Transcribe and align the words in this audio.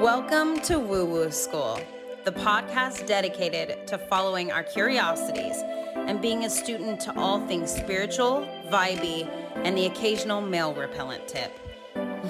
Welcome 0.00 0.60
to 0.60 0.78
Woo 0.78 1.04
Woo 1.04 1.28
School, 1.32 1.80
the 2.24 2.30
podcast 2.30 3.04
dedicated 3.08 3.84
to 3.88 3.98
following 3.98 4.52
our 4.52 4.62
curiosities 4.62 5.56
and 5.96 6.22
being 6.22 6.44
a 6.44 6.50
student 6.50 7.00
to 7.00 7.18
all 7.18 7.44
things 7.48 7.74
spiritual, 7.74 8.46
vibey, 8.70 9.28
and 9.64 9.76
the 9.76 9.86
occasional 9.86 10.40
male 10.40 10.72
repellent 10.72 11.26
tip. 11.26 11.50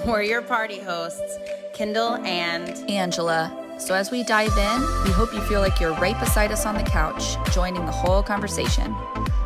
We're 0.03 0.23
your 0.23 0.41
party 0.41 0.79
hosts, 0.79 1.37
Kendall 1.75 2.15
and 2.25 2.69
Angela. 2.89 3.55
So, 3.77 3.93
as 3.93 4.09
we 4.09 4.23
dive 4.23 4.57
in, 4.57 4.81
we 5.03 5.11
hope 5.11 5.31
you 5.31 5.41
feel 5.41 5.59
like 5.59 5.79
you're 5.79 5.93
right 5.93 6.19
beside 6.19 6.51
us 6.51 6.65
on 6.65 6.73
the 6.73 6.81
couch, 6.81 7.35
joining 7.53 7.85
the 7.85 7.91
whole 7.91 8.23
conversation. 8.23 8.95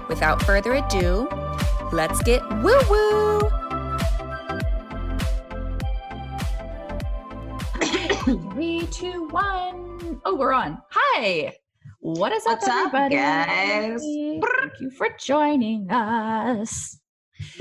Without 0.07 0.41
further 0.43 0.75
ado, 0.75 1.27
let's 1.91 2.23
get 2.23 2.41
woo 2.63 2.79
woo! 2.89 3.62
Oh, 10.25 10.35
we're 10.35 10.53
on. 10.53 10.77
Hi. 10.91 11.53
What 11.99 12.31
is 12.31 12.43
What's 12.45 12.67
up, 12.67 12.87
up, 12.87 12.93
everybody? 12.93 13.15
guys? 13.15 14.01
Thank 14.01 14.79
you 14.79 14.89
for 14.91 15.07
joining 15.19 15.89
us. 15.91 16.99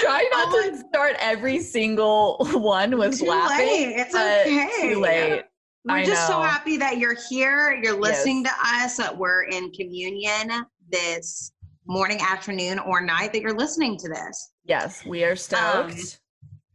Try 0.00 0.26
not 0.32 0.48
Oh 0.48 0.70
to 0.70 0.78
start 0.88 1.16
every 1.20 1.60
single 1.60 2.36
one 2.54 2.96
with 2.98 3.18
Too 3.18 3.26
laughing. 3.26 3.66
late. 3.66 3.94
It's 3.96 4.14
okay. 4.14 4.92
Too 4.94 5.00
late. 5.00 5.42
We're 5.84 5.96
I 5.98 6.04
just 6.04 6.26
so 6.26 6.40
happy 6.42 6.76
that 6.78 6.98
you're 6.98 7.16
here. 7.28 7.72
You're 7.82 7.94
Yes. 7.94 8.00
listening 8.02 8.44
to 8.44 8.50
us. 8.62 8.96
That 8.96 9.16
we're 9.16 9.44
in 9.44 9.70
communion 9.72 10.64
this 10.90 11.52
morning, 11.86 12.18
afternoon, 12.20 12.78
or 12.80 13.00
night 13.00 13.32
that 13.32 13.40
you're 13.42 13.56
listening 13.56 13.96
to 13.98 14.08
this. 14.08 14.52
Yes, 14.64 15.04
we 15.06 15.24
are 15.24 15.36
stoked. 15.36 15.92
Um, 15.92 15.98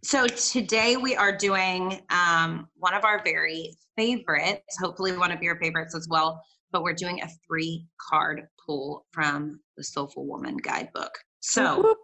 So 0.06 0.28
today 0.28 0.98
we 0.98 1.16
are 1.16 1.36
doing 1.36 2.00
um, 2.12 2.68
one 2.78 2.94
of 2.94 3.04
our 3.04 3.24
very 3.24 3.76
favorites, 3.98 4.78
hopefully 4.80 5.18
one 5.18 5.32
of 5.32 5.42
your 5.42 5.58
favorites 5.58 5.96
as 5.96 6.08
well. 6.08 6.44
But 6.72 6.84
we're 6.84 6.94
doing 6.94 7.24
a 7.24 7.28
three 7.48 7.88
card 8.00 8.44
pull 8.64 9.08
from 9.12 9.60
the 9.78 9.84
Soulful 9.84 10.28
Woman 10.28 10.58
Guidebook. 10.58 11.10
So. 11.40 11.96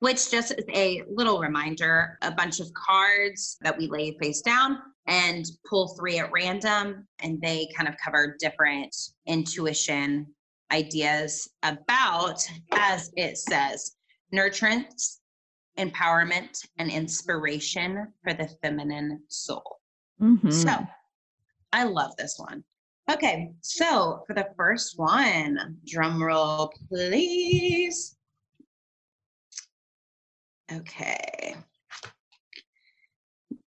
Which 0.00 0.30
just 0.30 0.52
is 0.52 0.64
a 0.74 1.02
little 1.08 1.38
reminder 1.40 2.18
a 2.22 2.32
bunch 2.32 2.58
of 2.58 2.72
cards 2.72 3.58
that 3.60 3.76
we 3.76 3.86
lay 3.86 4.16
face 4.18 4.40
down 4.40 4.78
and 5.06 5.44
pull 5.68 5.88
three 5.88 6.18
at 6.18 6.32
random 6.32 7.06
and 7.22 7.40
they 7.42 7.68
kind 7.76 7.86
of 7.86 7.96
cover 8.02 8.34
different 8.40 8.96
intuition 9.26 10.26
ideas 10.72 11.50
about 11.62 12.42
as 12.72 13.10
it 13.16 13.36
says 13.36 13.96
nurturance 14.34 15.19
empowerment 15.78 16.66
and 16.78 16.90
inspiration 16.90 18.12
for 18.22 18.32
the 18.34 18.48
feminine 18.62 19.22
soul 19.28 19.80
Mhm. 20.20 20.52
so 20.52 20.86
i 21.72 21.84
love 21.84 22.16
this 22.16 22.38
one 22.38 22.64
okay 23.10 23.52
so 23.60 24.22
for 24.26 24.34
the 24.34 24.48
first 24.56 24.98
one 24.98 25.78
drum 25.86 26.22
roll 26.22 26.72
please 26.88 28.16
Okay. 30.72 31.56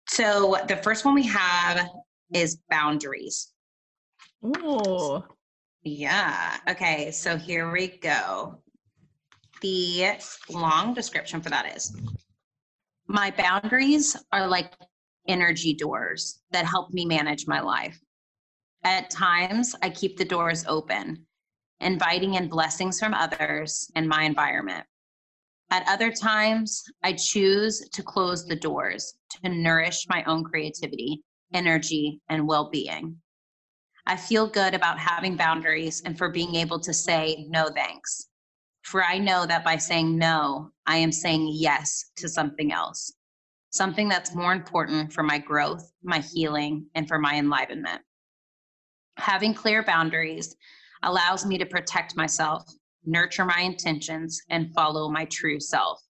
So 0.08 0.56
the 0.68 0.78
first 0.78 1.04
one 1.06 1.16
we 1.16 1.28
have 1.28 1.90
is 2.34 2.59
boundaries. 2.70 3.52
Ooh. 4.46 5.22
Yeah. 5.84 6.58
Okay. 6.70 7.12
So 7.12 7.36
here 7.38 7.72
we 7.72 7.88
go. 7.88 8.62
The 9.64 10.17
long 10.50 10.94
description 10.94 11.42
for 11.42 11.50
that 11.50 11.73
is 11.73 11.95
My 13.08 13.31
boundaries 13.31 14.14
are 14.33 14.45
like 14.45 14.73
energy 15.30 15.73
doors 15.73 16.42
that 16.52 16.66
help 16.66 16.92
me 16.92 17.06
manage 17.06 17.47
my 17.47 17.61
life. 17.61 17.97
At 18.84 19.09
times, 19.09 19.73
I 19.81 19.90
keep 19.90 20.18
the 20.18 20.25
doors 20.25 20.66
open, 20.68 21.25
inviting 21.79 22.34
in 22.34 22.50
blessings 22.50 23.00
from 23.00 23.13
others 23.13 23.90
and 23.96 24.06
my 24.06 24.23
environment. 24.23 24.85
At 25.72 25.88
other 25.88 26.12
times, 26.12 26.84
I 27.02 27.13
choose 27.13 27.88
to 27.94 28.03
close 28.03 28.46
the 28.46 28.57
doors 28.57 29.13
to 29.29 29.47
nourish 29.47 30.09
my 30.09 30.25
own 30.25 30.44
creativity, 30.44 31.23
energy, 31.53 32.19
and 32.28 32.46
well 32.46 32.69
being. 32.69 33.16
I 34.06 34.18
feel 34.18 34.46
good 34.46 34.73
about 34.73 35.00
having 35.00 35.38
boundaries 35.38 36.02
and 36.03 36.18
for 36.18 36.28
being 36.28 36.56
able 36.56 36.81
to 36.81 36.94
say 36.94 37.46
no 37.47 37.69
thanks. 37.69 38.28
For 38.84 39.04
I 39.04 39.18
know 39.18 39.46
that 39.46 39.64
by 39.64 39.78
saying 39.78 40.18
no, 40.18 40.72
I 40.86 40.98
am 40.98 41.12
saying 41.12 41.50
yes 41.54 42.12
to 42.18 42.28
something 42.28 42.72
else, 42.74 43.14
something 43.70 44.10
that's 44.10 44.36
more 44.36 44.52
important 44.52 45.14
for 45.14 45.24
my 45.24 45.40
growth, 45.40 45.90
my 46.04 46.20
healing, 46.20 46.88
and 46.94 47.08
for 47.08 47.18
my 47.18 47.36
enlivenment. 47.36 48.02
Having 49.18 49.54
clear 49.54 49.84
boundaries 49.84 50.56
allows 51.02 51.46
me 51.46 51.58
to 51.58 51.66
protect 51.66 52.18
myself, 52.18 52.64
nurture 53.06 53.46
my 53.46 53.62
intentions, 53.62 54.42
and 54.50 54.74
follow 54.74 55.10
my 55.10 55.26
true 55.26 55.62
self. 55.62 56.02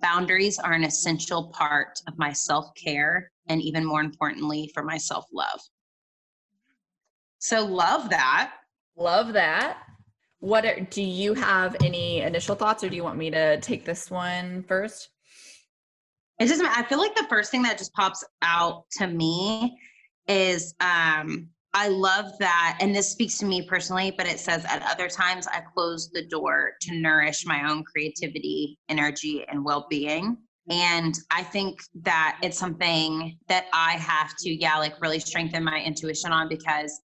Boundaries 0.00 0.58
are 0.58 0.72
an 0.72 0.84
essential 0.84 1.52
part 1.54 2.00
of 2.08 2.18
my 2.18 2.32
self 2.32 2.74
care 2.74 3.30
and, 3.48 3.62
even 3.62 3.84
more 3.84 4.00
importantly, 4.00 4.70
for 4.74 4.82
my 4.82 4.96
self 4.96 5.26
love. 5.32 5.60
So, 7.38 7.64
love 7.64 8.10
that. 8.10 8.52
Love 8.96 9.32
that. 9.34 9.78
What 10.40 10.64
are, 10.64 10.80
do 10.80 11.02
you 11.02 11.34
have 11.34 11.76
any 11.84 12.22
initial 12.22 12.54
thoughts, 12.54 12.82
or 12.82 12.88
do 12.88 12.96
you 12.96 13.04
want 13.04 13.18
me 13.18 13.30
to 13.30 13.60
take 13.60 13.84
this 13.84 14.10
one 14.10 14.64
first? 14.64 15.10
It 16.38 16.46
just, 16.46 16.62
I 16.62 16.82
feel 16.84 16.98
like 16.98 17.14
the 17.14 17.26
first 17.28 17.50
thing 17.50 17.62
that 17.62 17.76
just 17.76 17.92
pops 17.92 18.24
out 18.42 18.84
to 18.92 19.06
me 19.06 19.78
is 20.26 20.74
um, 20.80 21.50
I 21.74 21.88
love 21.88 22.32
that. 22.38 22.78
And 22.80 22.94
this 22.94 23.10
speaks 23.10 23.36
to 23.38 23.44
me 23.44 23.66
personally, 23.68 24.12
but 24.16 24.26
it 24.26 24.40
says 24.40 24.64
at 24.64 24.82
other 24.90 25.08
times 25.08 25.46
I 25.46 25.60
close 25.74 26.10
the 26.10 26.26
door 26.26 26.72
to 26.80 26.94
nourish 26.98 27.44
my 27.46 27.70
own 27.70 27.84
creativity, 27.84 28.78
energy, 28.88 29.44
and 29.48 29.62
well 29.64 29.86
being. 29.90 30.38
And 30.70 31.14
I 31.30 31.42
think 31.42 31.80
that 32.02 32.38
it's 32.42 32.58
something 32.58 33.36
that 33.48 33.66
I 33.72 33.92
have 33.92 34.34
to, 34.38 34.50
yeah, 34.50 34.78
like 34.78 35.00
really 35.00 35.18
strengthen 35.18 35.64
my 35.64 35.82
intuition 35.82 36.32
on 36.32 36.48
because 36.48 37.00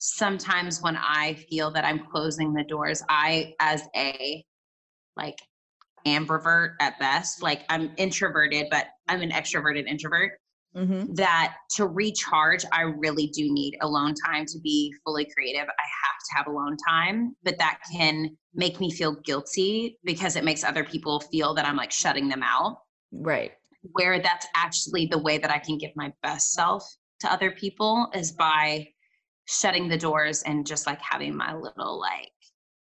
sometimes 0.00 0.82
when 0.82 0.96
I 0.96 1.34
feel 1.48 1.70
that 1.70 1.84
I'm 1.84 2.06
closing 2.10 2.52
the 2.52 2.64
doors, 2.64 3.02
I, 3.08 3.54
as 3.60 3.82
a 3.94 4.44
like 5.16 5.38
ambivert 6.06 6.74
at 6.80 6.98
best, 6.98 7.42
like 7.42 7.62
I'm 7.68 7.92
introverted, 7.96 8.66
but 8.70 8.86
I'm 9.06 9.20
an 9.22 9.30
extroverted 9.30 9.86
introvert 9.86 10.32
Mm-hmm. 10.76 11.14
that 11.14 11.56
to 11.72 11.86
recharge, 11.88 12.64
I 12.70 12.82
really 12.82 13.26
do 13.26 13.52
need 13.52 13.76
alone 13.80 14.14
time 14.24 14.46
to 14.46 14.60
be 14.60 14.94
fully 15.04 15.26
creative. 15.34 15.62
I 15.62 15.64
have 15.64 15.66
to 15.66 16.36
have 16.36 16.46
alone 16.46 16.76
time, 16.88 17.34
but 17.42 17.58
that 17.58 17.80
can 17.92 18.36
make 18.54 18.78
me 18.78 18.92
feel 18.92 19.16
guilty 19.24 19.98
because 20.04 20.36
it 20.36 20.44
makes 20.44 20.62
other 20.62 20.84
people 20.84 21.18
feel 21.18 21.54
that 21.54 21.66
I'm 21.66 21.74
like 21.74 21.90
shutting 21.90 22.28
them 22.28 22.44
out. 22.44 22.82
Right. 23.10 23.50
Where 23.82 24.20
that's 24.20 24.46
actually 24.54 25.06
the 25.06 25.18
way 25.18 25.38
that 25.38 25.50
I 25.50 25.58
can 25.58 25.76
give 25.76 25.90
my 25.96 26.12
best 26.22 26.52
self 26.52 26.84
to 27.18 27.32
other 27.32 27.50
people 27.50 28.06
is 28.14 28.30
by 28.30 28.86
shutting 29.50 29.88
the 29.88 29.98
doors 29.98 30.42
and 30.42 30.64
just 30.66 30.86
like 30.86 31.00
having 31.00 31.36
my 31.36 31.54
little, 31.54 31.98
like, 31.98 32.30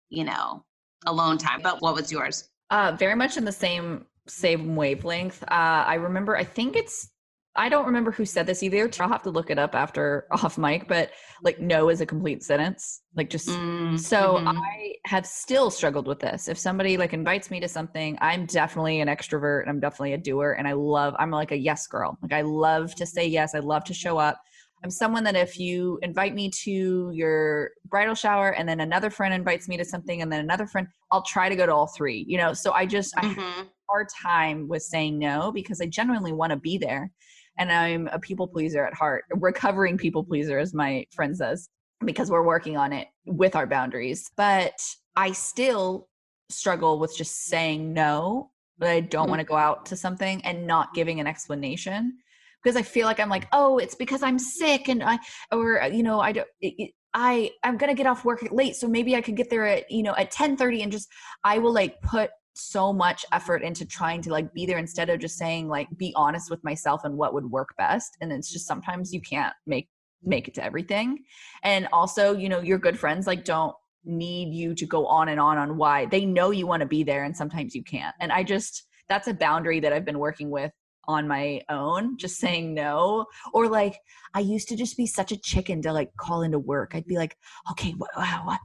you 0.09 0.25
know, 0.25 0.65
alone 1.07 1.39
time. 1.39 1.61
But 1.63 1.81
what 1.81 1.95
was 1.95 2.11
yours? 2.11 2.51
Uh, 2.71 2.97
very 2.99 3.15
much 3.15 3.37
in 3.37 3.45
the 3.45 3.53
same 3.53 4.07
same 4.29 4.75
wavelength. 4.75 5.43
Uh, 5.45 5.85
I 5.87 5.95
remember. 5.95 6.37
I 6.37 6.45
think 6.45 6.77
it's. 6.77 7.11
I 7.59 7.71
don't 7.71 7.87
remember 7.87 8.11
who 8.11 8.27
said 8.27 8.47
this 8.47 8.63
either. 8.63 8.91
I'll 9.01 9.09
have 9.09 9.23
to 9.23 9.31
look 9.31 9.49
it 9.51 9.59
up 9.59 9.75
after 9.75 10.27
off 10.33 10.59
mic. 10.59 10.89
But 10.89 11.13
like, 11.43 11.61
no 11.61 11.89
is 11.89 12.01
a 12.01 12.07
complete 12.07 12.43
sentence. 12.43 13.03
Like, 13.15 13.31
just 13.31 13.49
Mm, 13.49 13.99
So 13.99 14.35
mhm. 14.39 14.53
I 14.59 14.95
have 15.07 15.25
still 15.27 15.71
struggled 15.71 16.07
with 16.09 16.19
this. 16.19 16.49
If 16.49 16.59
somebody 16.59 16.97
like 16.97 17.13
invites 17.13 17.51
me 17.51 17.61
to 17.61 17.69
something, 17.69 18.19
I'm 18.21 18.47
definitely 18.47 19.01
an 19.01 19.09
extrovert 19.09 19.61
and 19.61 19.71
I'm 19.71 19.79
definitely 19.81 20.15
a 20.15 20.19
doer 20.19 20.53
and 20.59 20.67
I 20.67 20.73
love 20.73 21.15
I'm 21.19 21.31
like 21.31 21.53
a 21.53 21.57
yes 21.57 21.87
girl. 21.87 22.19
Like 22.21 22.33
I 22.33 22.43
love 22.43 22.95
to 22.97 23.07
say 23.07 23.27
yes, 23.27 23.55
I 23.55 23.61
love 23.61 23.85
to 23.85 23.95
show 23.95 24.19
up. 24.19 24.41
I'm 24.87 24.91
someone 24.91 25.25
that 25.25 25.35
if 25.35 25.59
you 25.59 25.99
invite 26.03 26.33
me 26.33 26.49
to 26.63 27.11
your 27.13 27.73
bridal 27.87 28.15
shower 28.15 28.51
and 28.51 28.69
then 28.69 28.79
another 28.79 29.11
friend 29.11 29.35
invites 29.35 29.67
me 29.67 29.77
to 29.79 29.85
something 29.85 30.23
and 30.23 30.31
then 30.31 30.39
another 30.39 30.65
friend, 30.65 30.87
I'll 31.11 31.25
try 31.25 31.49
to 31.49 31.57
go 31.57 31.67
to 31.67 31.75
all 31.75 31.89
three. 31.89 32.25
You 32.29 32.39
know, 32.39 32.53
so 32.53 32.71
I 32.71 32.87
just 32.87 33.13
I 33.19 33.25
have 33.25 33.37
Mhm. 33.37 33.63
a 33.63 33.69
hard 33.91 34.07
time 34.23 34.69
with 34.69 34.85
saying 34.85 35.19
no 35.19 35.51
because 35.51 35.81
I 35.81 35.87
genuinely 35.87 36.31
want 36.31 36.53
to 36.53 36.57
be 36.57 36.79
there. 36.79 37.11
And 37.59 37.73
I'm 37.73 38.07
a 38.13 38.21
people 38.21 38.47
pleaser 38.47 38.87
at 38.87 38.95
heart, 38.95 39.25
a 39.33 39.37
recovering 39.37 39.99
people 39.99 40.23
pleaser, 40.23 40.57
as 40.61 40.73
my 40.73 41.05
friend 41.13 41.37
says 41.37 41.69
because 42.05 42.31
we're 42.31 42.47
working 42.47 42.77
on 42.77 42.93
it 42.93 43.09
with 43.25 43.57
our 43.57 43.67
boundaries. 43.67 44.31
But 44.37 44.81
I 45.17 45.33
still 45.33 46.09
struggle 46.49 47.01
with 47.01 47.17
just 47.17 47.47
saying 47.47 47.93
no, 47.93 48.53
but 48.79 48.91
I 48.91 49.01
don't 49.01 49.27
Mhm. 49.27 49.31
want 49.31 49.41
to 49.41 49.47
go 49.47 49.57
out 49.57 49.87
to 49.87 49.97
something 49.97 50.45
and 50.45 50.65
not 50.65 50.95
giving 50.95 51.19
an 51.19 51.27
explanation 51.27 52.19
because 52.67 52.77
I 52.77 52.83
feel 52.83 53.07
like 53.07 53.21
I'm 53.21 53.29
like, 53.29 53.47
oh, 53.53 53.79
it's 53.79 53.95
because 53.95 54.25
I'm 54.25 54.41
sick 54.41 54.89
and 54.89 55.01
I, 55.01 55.21
or, 55.53 55.83
uh, 55.83 55.87
you 55.87 56.03
know, 56.03 56.19
I 56.19 56.33
don't, 56.33 56.49
it, 56.61 56.75
it, 56.79 56.91
I, 57.15 57.53
I'm 57.63 57.79
to 57.79 57.95
get 57.95 58.09
off 58.09 58.25
work 58.25 58.45
late. 58.51 58.75
So 58.75 58.89
maybe 58.89 59.15
I 59.15 59.21
could 59.21 59.37
get 59.37 59.51
there 59.51 59.65
at, 59.65 59.89
you 59.89 60.03
know, 60.03 60.17
at 60.17 60.33
10 60.33 60.57
30 60.57 60.83
and 60.83 60.91
just, 60.91 61.09
I 61.45 61.59
will 61.59 61.73
like 61.73 62.03
put 62.03 62.31
so 62.55 62.93
much 62.93 63.25
effort 63.33 63.63
into 63.63 63.87
trying 63.87 64.21
to 64.23 64.33
like 64.33 64.53
be 64.53 64.67
there 64.67 64.79
instead 64.79 65.11
of 65.11 65.21
just 65.21 65.39
saying 65.39 65.69
like 65.69 65.87
be 65.97 66.13
honest 66.17 66.51
with 66.51 66.65
myself 66.65 67.03
and 67.05 67.17
what 67.17 67.35
would 67.35 67.49
work 67.49 67.69
best. 67.79 68.17
And 68.21 68.33
it's 68.33 68.53
just 68.53 68.67
sometimes 68.67 69.15
you 69.15 69.21
can't 69.21 69.55
make 69.65 69.89
make 70.25 70.49
it 70.49 70.55
to 70.55 70.65
everything. 70.65 71.21
And 71.63 71.87
also 71.93 72.35
you 72.37 72.49
know 72.49 72.61
your 72.61 72.79
good 72.79 72.99
friends 72.99 73.29
like 73.29 73.45
don't 73.45 73.77
need 74.05 74.53
you 74.53 74.75
to 74.75 74.87
go 74.87 75.07
on 75.07 75.29
and 75.29 75.39
on 75.39 75.57
on 75.57 75.77
why. 75.77 76.07
They 76.07 76.25
know 76.25 76.51
you 76.51 76.67
want 76.67 76.81
to 76.81 76.89
be 76.89 77.05
there 77.05 77.23
and 77.23 77.37
sometimes 77.37 77.77
you 77.77 77.85
can't. 77.85 78.17
And 78.19 78.33
i 78.33 78.43
just 78.43 78.89
that's 79.09 79.29
a 79.29 79.35
boundary 79.35 79.79
that 79.79 79.93
i've 79.93 80.05
been 80.05 80.19
working 80.19 80.51
with 80.51 80.73
on 81.09 81.29
my 81.29 81.61
own 81.69 82.17
just 82.17 82.39
saying 82.39 82.75
no. 82.75 83.27
Or 83.53 83.69
like 83.69 83.99
i 84.35 84.41
used 84.41 84.69
to 84.69 84.77
just 84.77 84.97
be 84.97 85.07
such 85.07 85.33
a 85.33 85.37
chicken 85.37 85.83
to 85.83 85.93
like 85.93 86.15
call 86.17 86.43
into 86.43 86.59
work. 86.59 86.93
I'd 86.95 87.07
be 87.07 87.17
like 87.17 87.37
okay 87.71 87.93
what 87.93 88.11
what, 88.45 88.61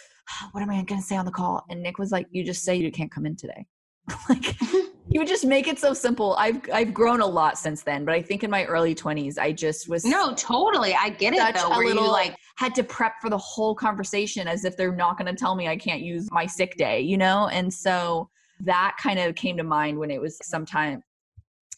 what 0.52 0.62
am 0.62 0.70
i 0.70 0.82
going 0.82 1.00
to 1.00 1.06
say 1.06 1.16
on 1.16 1.24
the 1.24 1.30
call? 1.30 1.64
And 1.68 1.82
nick 1.82 1.98
was 1.98 2.12
like 2.12 2.26
you 2.30 2.44
just 2.44 2.62
say 2.62 2.76
you 2.76 2.90
can't 2.92 3.10
come 3.10 3.26
in 3.26 3.36
today. 3.36 3.66
Like 4.28 4.56
you 5.08 5.20
would 5.20 5.28
just 5.28 5.44
make 5.44 5.68
it 5.68 5.78
so 5.78 5.94
simple. 5.94 6.34
I've 6.38 6.60
i've 6.72 6.92
grown 6.92 7.20
a 7.20 7.26
lot 7.26 7.58
since 7.58 7.82
then 7.82 8.04
but 8.04 8.14
i 8.14 8.22
think 8.22 8.44
in 8.44 8.50
my 8.50 8.64
early 8.64 8.94
20s 8.94 9.38
i 9.38 9.52
just 9.52 9.88
was 9.88 10.04
no 10.04 10.34
totally. 10.34 10.94
I 10.94 11.10
get 11.10 11.32
it 11.32 11.54
though 11.54 11.70
where 11.70 11.86
little, 11.86 12.04
you 12.04 12.10
like 12.10 12.36
had 12.56 12.74
to 12.76 12.84
prep 12.84 13.14
for 13.20 13.30
the 13.30 13.38
whole 13.38 13.74
conversation 13.74 14.48
as 14.48 14.64
if 14.64 14.76
they're 14.76 14.94
not 14.94 15.18
going 15.18 15.32
to 15.32 15.38
tell 15.38 15.54
me 15.54 15.68
i 15.68 15.76
can't 15.76 16.02
use 16.02 16.28
my 16.30 16.46
sick 16.46 16.76
day 16.76 17.00
you 17.00 17.16
know? 17.16 17.48
And 17.48 17.72
so 17.72 18.30
that 18.60 18.96
kind 19.00 19.18
of 19.18 19.34
came 19.34 19.56
to 19.56 19.64
mind 19.64 19.98
when 19.98 20.10
it 20.10 20.20
was 20.20 20.38
sometime 20.42 21.02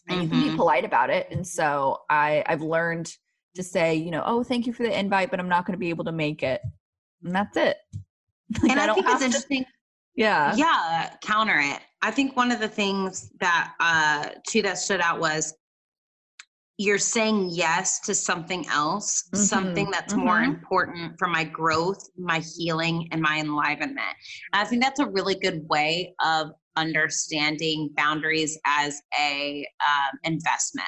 and 0.09 0.21
mm-hmm. 0.21 0.33
you 0.35 0.41
can 0.41 0.51
be 0.51 0.55
polite 0.55 0.85
about 0.85 1.09
it 1.09 1.27
and 1.31 1.45
so 1.45 1.97
i 2.09 2.43
i've 2.47 2.61
learned 2.61 3.15
to 3.55 3.63
say 3.63 3.95
you 3.95 4.11
know 4.11 4.23
oh 4.25 4.43
thank 4.43 4.67
you 4.67 4.73
for 4.73 4.83
the 4.83 4.99
invite 4.99 5.31
but 5.31 5.39
i'm 5.39 5.49
not 5.49 5.65
going 5.65 5.73
to 5.73 5.79
be 5.79 5.89
able 5.89 6.03
to 6.03 6.11
make 6.11 6.43
it 6.43 6.61
and 7.23 7.35
that's 7.35 7.57
it 7.57 7.77
like, 8.61 8.71
and 8.71 8.79
i, 8.79 8.89
I 8.89 8.93
think 8.93 9.07
it's 9.07 9.21
interesting 9.21 9.63
to, 9.63 9.69
yeah 10.15 10.55
yeah 10.55 11.13
counter 11.21 11.59
it 11.59 11.79
i 12.01 12.11
think 12.11 12.35
one 12.35 12.51
of 12.51 12.59
the 12.59 12.67
things 12.67 13.31
that 13.39 13.73
uh 13.79 14.29
too 14.47 14.61
that 14.61 14.77
stood 14.77 15.01
out 15.01 15.19
was 15.19 15.53
you're 16.79 16.97
saying 16.97 17.49
yes 17.51 17.99
to 17.99 18.15
something 18.15 18.65
else, 18.69 19.23
mm-hmm. 19.23 19.43
something 19.43 19.91
that's 19.91 20.13
mm-hmm. 20.13 20.25
more 20.25 20.39
important 20.39 21.13
for 21.19 21.27
my 21.27 21.43
growth, 21.43 22.09
my 22.17 22.41
healing, 22.55 23.09
and 23.11 23.21
my 23.21 23.37
enlivenment. 23.37 24.15
And 24.53 24.61
I 24.61 24.63
think 24.63 24.81
that's 24.81 25.01
a 25.01 25.05
really 25.05 25.35
good 25.35 25.67
way 25.67 26.15
of 26.25 26.51
understanding 26.79 27.89
boundaries 27.95 28.57
as 28.65 29.01
a 29.19 29.65
um, 29.85 30.19
investment. 30.23 30.87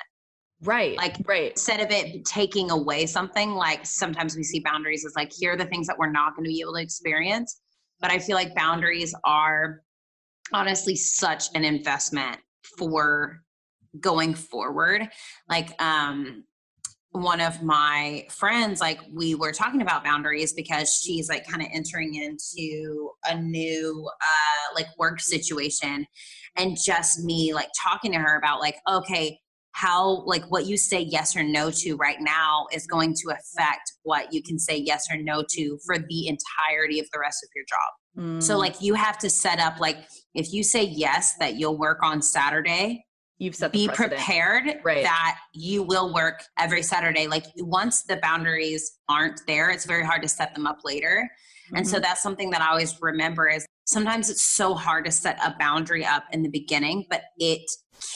Right. 0.64 0.96
Like, 0.96 1.18
right. 1.26 1.52
Instead 1.52 1.82
of 1.82 1.92
it 1.92 2.24
taking 2.26 2.72
away 2.72 3.06
something, 3.06 3.52
like 3.52 3.86
sometimes 3.86 4.36
we 4.36 4.44
see 4.44 4.60
boundaries 4.60 5.06
as 5.06 5.14
like, 5.16 5.32
here 5.32 5.54
are 5.54 5.58
the 5.58 5.66
things 5.66 5.88
that 5.88 5.98
we're 5.98 6.12
not 6.12 6.36
going 6.36 6.46
to 6.46 6.50
be 6.50 6.62
able 6.62 6.74
to 6.76 6.82
experience. 6.82 7.62
But 8.00 8.12
I 8.12 8.20
feel 8.20 8.36
like 8.36 8.56
boundaries 8.56 9.14
are 9.26 9.82
honestly 10.54 10.96
such 10.96 11.46
an 11.56 11.64
investment 11.64 12.38
for 12.78 13.42
going 14.00 14.34
forward 14.34 15.10
like 15.50 15.70
um 15.82 16.44
one 17.12 17.42
of 17.42 17.62
my 17.62 18.26
friends 18.30 18.80
like 18.80 19.00
we 19.12 19.36
were 19.36 19.52
talking 19.52 19.82
about 19.82 20.04
boundaries 20.04 20.54
because 20.54 20.94
she's 20.94 21.28
like 21.28 21.46
kind 21.46 21.62
of 21.62 21.68
entering 21.74 22.16
into 22.16 23.10
a 23.26 23.38
new 23.38 24.10
uh 24.22 24.76
like 24.76 24.88
work 24.98 25.20
situation 25.20 26.06
and 26.56 26.78
just 26.82 27.20
me 27.24 27.54
like 27.54 27.68
talking 27.82 28.14
to 28.14 28.18
her 28.18 28.38
about 28.38 28.62
like 28.62 28.76
okay 28.90 29.38
how 29.74 30.24
like 30.26 30.44
what 30.50 30.66
you 30.66 30.78
say 30.78 31.02
yes 31.02 31.36
or 31.36 31.44
no 31.44 31.70
to 31.70 31.96
right 31.96 32.20
now 32.20 32.66
is 32.74 32.88
going 32.88 33.14
to 33.14 33.30
affect 33.30 33.92
what 34.04 34.34
you 34.34 34.42
can 34.42 34.58
say 34.58 34.78
yes 34.78 35.08
or 35.12 35.18
no 35.18 35.44
to 35.50 35.78
for 35.86 35.98
the 35.98 36.28
entirety 36.28 37.00
of 37.00 37.08
the 37.12 37.20
rest 37.20 37.44
of 37.44 37.50
your 37.56 37.66
job 37.68 38.40
mm. 38.40 38.44
so 38.44 38.58
like 38.58 38.82
you 38.82 38.94
have 38.94 39.18
to 39.18 39.30
set 39.30 39.60
up 39.60 39.80
like 39.80 39.98
if 40.34 40.54
you 40.54 40.64
say 40.64 40.84
yes 40.84 41.36
that 41.40 41.56
you'll 41.56 41.78
work 41.78 42.00
on 42.04 42.22
saturday 42.22 43.04
you've 43.42 43.56
set 43.56 43.72
be 43.72 43.88
prepared 43.88 44.76
right. 44.84 45.04
that 45.04 45.40
you 45.54 45.82
will 45.82 46.14
work 46.14 46.44
every 46.60 46.84
saturday 46.84 47.26
like 47.26 47.46
once 47.58 48.04
the 48.04 48.18
boundaries 48.18 49.00
aren't 49.10 49.42
there 49.48 49.72
it's 49.72 49.86
very 49.86 50.06
hard 50.06 50.22
to 50.22 50.28
set 50.28 50.54
them 50.54 50.68
up 50.68 50.78
later 50.86 51.28
mm-hmm. 51.66 51.78
and 51.78 51.88
so 51.88 51.96
mm-hmm. 51.96 52.04
that's 52.04 52.22
something 52.22 52.52
that 52.52 52.62
i 52.62 52.70
always 52.70 52.96
remember 53.02 53.50
is 53.50 53.66
sometimes 53.86 54.30
it's 54.30 54.44
so 54.44 54.76
hard 54.76 55.04
to 55.04 55.12
set 55.12 55.38
a 55.44 55.56
boundary 55.58 56.06
up 56.06 56.24
in 56.32 56.44
the 56.44 56.50
beginning 56.50 57.04
but 57.10 57.24
it 57.38 57.62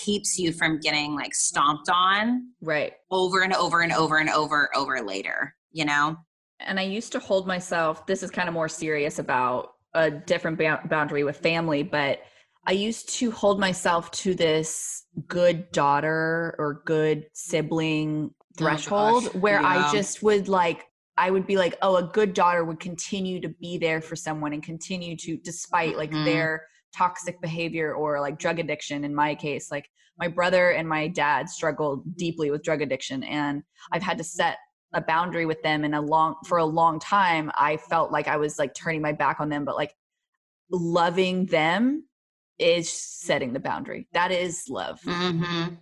keeps 0.04 0.38
you 0.38 0.52
from 0.52 0.80
getting 0.80 1.16
like 1.16 1.34
stomped 1.34 1.90
on 1.90 2.48
right 2.62 2.94
over 3.10 3.42
and 3.42 3.54
over 3.54 3.82
and 3.82 3.92
over 3.92 4.18
and 4.18 4.30
over 4.30 4.70
over 4.76 5.02
later 5.02 5.56
you 5.72 5.86
know 5.86 6.16
and 6.60 6.80
i 6.80 6.84
used 6.84 7.12
to 7.12 7.20
hold 7.20 7.48
myself 7.48 8.06
this 8.06 8.22
is 8.22 8.30
kind 8.30 8.48
of 8.48 8.54
more 8.54 8.70
serious 8.70 9.18
about 9.18 9.72
a 9.96 10.12
different 10.12 10.58
ba- 10.58 10.82
boundary 10.88 11.24
with 11.24 11.38
family 11.38 11.82
but 11.82 12.20
I 12.68 12.72
used 12.72 13.10
to 13.20 13.32
hold 13.32 13.60
myself 13.60 14.12
to 14.12 14.34
this 14.34 15.06
good 15.28 15.72
daughter 15.72 16.56
or 16.58 16.82
good 16.86 17.28
sibling 17.34 18.32
oh, 18.34 18.46
threshold 18.58 19.30
oh 19.34 19.40
where 19.40 19.62
yeah. 19.62 19.90
I 19.90 19.92
just 19.92 20.24
would 20.24 20.48
like 20.48 20.86
I 21.18 21.32
would 21.32 21.48
be 21.48 21.56
like, 21.56 21.78
oh, 21.82 21.96
a 21.96 22.04
good 22.04 22.34
daughter 22.34 22.66
would 22.66 22.80
continue 22.80 23.40
to 23.40 23.50
be 23.50 23.78
there 23.78 24.02
for 24.02 24.16
someone 24.16 24.52
and 24.52 24.62
continue 24.62 25.16
to, 25.18 25.38
despite 25.38 25.96
like 25.96 26.12
mm-hmm. 26.12 26.26
their 26.26 26.68
toxic 26.94 27.40
behavior 27.42 27.94
or 27.94 28.20
like 28.20 28.38
drug 28.38 28.60
addiction. 28.60 29.06
In 29.06 29.16
my 29.16 29.34
case, 29.34 29.72
like 29.72 29.90
my 30.20 30.28
brother 30.28 30.72
and 30.72 30.88
my 30.88 31.08
dad 31.08 31.50
struggled 31.50 32.18
deeply 32.18 32.52
with 32.52 32.64
drug 32.64 32.82
addiction, 32.82 33.24
and 33.24 33.64
I've 33.94 34.04
had 34.04 34.18
to 34.18 34.26
set 34.26 34.58
a 34.94 35.02
boundary 35.02 35.46
with 35.46 35.62
them. 35.62 35.86
And 35.86 35.96
a 35.96 36.02
long 36.02 36.36
for 36.46 36.58
a 36.58 36.66
long 36.66 37.00
time, 37.00 37.50
I 37.56 37.78
felt 37.78 38.12
like 38.12 38.28
I 38.28 38.36
was 38.36 38.60
like 38.60 38.74
turning 38.74 39.02
my 39.02 39.14
back 39.14 39.40
on 39.40 39.48
them, 39.48 39.64
but 39.64 39.78
like 39.78 39.96
loving 40.70 41.46
them 41.46 42.04
is 42.60 42.92
setting 42.92 43.54
the 43.54 43.60
boundary. 43.60 44.08
That 44.14 44.32
is 44.32 44.66
love. 44.70 45.02
Mm-hmm. 45.02 45.76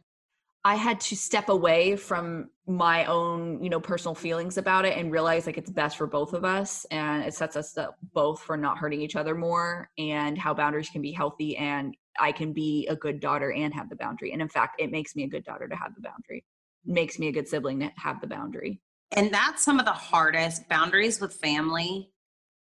I 0.66 0.76
had 0.76 1.02
to 1.02 1.16
step 1.16 1.50
away 1.50 1.98
from 1.98 2.50
my 2.66 3.06
own, 3.06 3.62
you 3.62 3.70
know, 3.70 3.82
personal 3.82 4.16
feelings 4.16 4.58
about 4.58 4.86
it 4.86 4.98
and 4.98 5.12
realize 5.12 5.46
like 5.46 5.58
it's 5.58 5.70
best 5.70 5.98
for 5.98 6.08
both 6.08 6.34
of 6.34 6.46
us 6.46 6.86
and 6.90 7.24
it 7.24 7.34
sets 7.34 7.58
us 7.58 7.78
up 7.78 7.98
both 8.14 8.40
for 8.40 8.56
not 8.56 8.78
hurting 8.78 9.02
each 9.02 9.18
other 9.18 9.36
more 9.36 9.90
and 9.98 10.38
how 10.38 10.54
boundaries 10.54 10.90
can 10.90 11.02
be 11.02 11.12
healthy 11.12 11.58
and 11.58 11.98
I 12.18 12.32
can 12.32 12.54
be 12.54 12.88
a 12.88 12.96
good 12.96 13.20
daughter 13.20 13.52
and 13.52 13.74
have 13.74 13.90
the 13.90 13.98
boundary. 13.98 14.32
And 14.32 14.42
in 14.42 14.48
fact, 14.48 14.80
it 14.80 14.90
makes 14.90 15.16
me 15.16 15.24
a 15.24 15.28
good 15.28 15.44
daughter 15.44 15.68
to 15.68 15.76
have 15.76 15.96
the 15.96 16.02
boundary. 16.02 16.46
It 16.88 16.94
makes 16.94 17.20
me 17.20 17.28
a 17.28 17.32
good 17.32 17.48
sibling 17.48 17.80
to 17.82 17.92
have 17.98 18.22
the 18.22 18.28
boundary. 18.28 18.80
And 19.12 19.34
that's 19.34 19.64
some 19.64 19.80
of 19.80 19.86
the 19.86 19.92
hardest 19.92 20.70
boundaries 20.70 21.20
with 21.20 21.34
family 21.34 22.12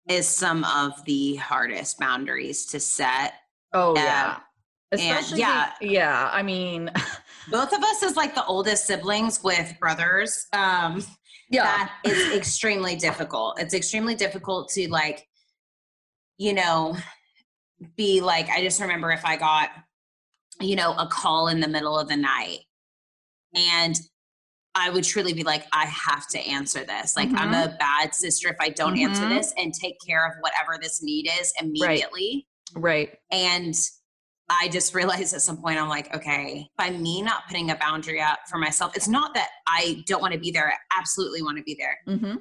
is 0.07 0.27
some 0.27 0.63
of 0.63 1.05
the 1.05 1.35
hardest 1.35 1.99
boundaries 1.99 2.65
to 2.67 2.79
set 2.79 3.33
Oh 3.73 3.95
yeah. 3.95 4.37
Especially 4.93 5.39
yeah, 5.39 5.71
yeah. 5.79 6.29
I 6.33 6.43
mean, 6.43 6.91
both 7.49 7.71
of 7.71 7.81
us 7.81 8.03
as 8.03 8.17
like 8.17 8.35
the 8.35 8.45
oldest 8.45 8.87
siblings 8.87 9.41
with 9.41 9.73
brothers. 9.79 10.47
Um, 10.51 11.01
yeah, 11.49 11.63
that 11.63 11.93
is 12.03 12.35
extremely 12.35 12.97
difficult. 12.97 13.59
It's 13.59 13.73
extremely 13.73 14.15
difficult 14.15 14.69
to 14.69 14.89
like, 14.89 15.25
you 16.37 16.53
know, 16.53 16.97
be 17.95 18.19
like. 18.19 18.49
I 18.49 18.61
just 18.61 18.81
remember 18.81 19.11
if 19.11 19.23
I 19.23 19.37
got, 19.37 19.69
you 20.59 20.75
know, 20.75 20.93
a 20.97 21.07
call 21.07 21.47
in 21.47 21.61
the 21.61 21.69
middle 21.69 21.97
of 21.97 22.09
the 22.09 22.17
night, 22.17 22.59
and 23.55 23.95
I 24.75 24.89
would 24.89 25.05
truly 25.05 25.33
be 25.33 25.43
like, 25.43 25.67
I 25.73 25.85
have 25.85 26.27
to 26.29 26.39
answer 26.39 26.83
this. 26.83 27.15
Like, 27.15 27.29
mm-hmm. 27.29 27.37
I'm 27.37 27.53
a 27.53 27.75
bad 27.77 28.13
sister 28.13 28.49
if 28.49 28.57
I 28.59 28.69
don't 28.69 28.95
mm-hmm. 28.95 29.09
answer 29.09 29.27
this 29.27 29.53
and 29.57 29.73
take 29.73 29.95
care 30.05 30.25
of 30.25 30.33
whatever 30.41 30.77
this 30.81 31.01
need 31.01 31.29
is 31.39 31.53
immediately. 31.61 32.47
Right. 32.75 33.17
And 33.31 33.75
I 34.49 34.67
just 34.67 34.93
realized 34.93 35.33
at 35.33 35.41
some 35.41 35.61
point, 35.61 35.79
I'm 35.79 35.87
like, 35.87 36.13
okay, 36.13 36.67
by 36.77 36.89
me 36.89 37.21
not 37.21 37.47
putting 37.47 37.71
a 37.71 37.75
boundary 37.75 38.19
up 38.21 38.39
for 38.49 38.57
myself, 38.57 38.95
it's 38.95 39.07
not 39.07 39.33
that 39.33 39.49
I 39.67 40.03
don't 40.07 40.21
want 40.21 40.33
to 40.33 40.39
be 40.39 40.51
there. 40.51 40.67
I 40.67 40.99
absolutely 40.99 41.41
want 41.41 41.57
to 41.57 41.63
be 41.63 41.75
there. 41.79 41.97
Mm-hmm. 42.07 42.35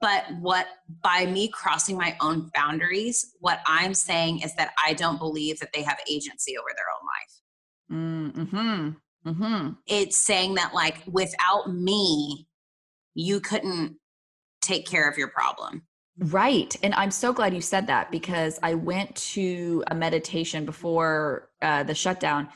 But 0.00 0.24
what, 0.40 0.66
by 1.02 1.26
me 1.26 1.48
crossing 1.48 1.98
my 1.98 2.16
own 2.22 2.50
boundaries, 2.54 3.34
what 3.40 3.60
I'm 3.66 3.92
saying 3.92 4.40
is 4.40 4.54
that 4.56 4.72
I 4.82 4.94
don't 4.94 5.18
believe 5.18 5.58
that 5.60 5.74
they 5.74 5.82
have 5.82 5.98
agency 6.08 6.56
over 6.56 6.70
their 6.74 6.86
own 6.96 8.38
life. 8.38 8.48
Mm-hmm. 8.48 9.28
Mm-hmm. 9.28 9.72
It's 9.86 10.18
saying 10.18 10.54
that, 10.54 10.72
like, 10.72 11.02
without 11.06 11.70
me, 11.70 12.48
you 13.12 13.40
couldn't 13.40 13.96
take 14.62 14.86
care 14.86 15.10
of 15.10 15.18
your 15.18 15.28
problem. 15.28 15.82
Right. 16.20 16.76
And 16.82 16.92
I'm 16.94 17.10
so 17.10 17.32
glad 17.32 17.54
you 17.54 17.62
said 17.62 17.86
that 17.86 18.10
because 18.10 18.60
I 18.62 18.74
went 18.74 19.16
to 19.16 19.82
a 19.90 19.94
meditation 19.94 20.66
before 20.66 21.48
uh, 21.62 21.82
the 21.82 21.94
shutdown 21.94 22.50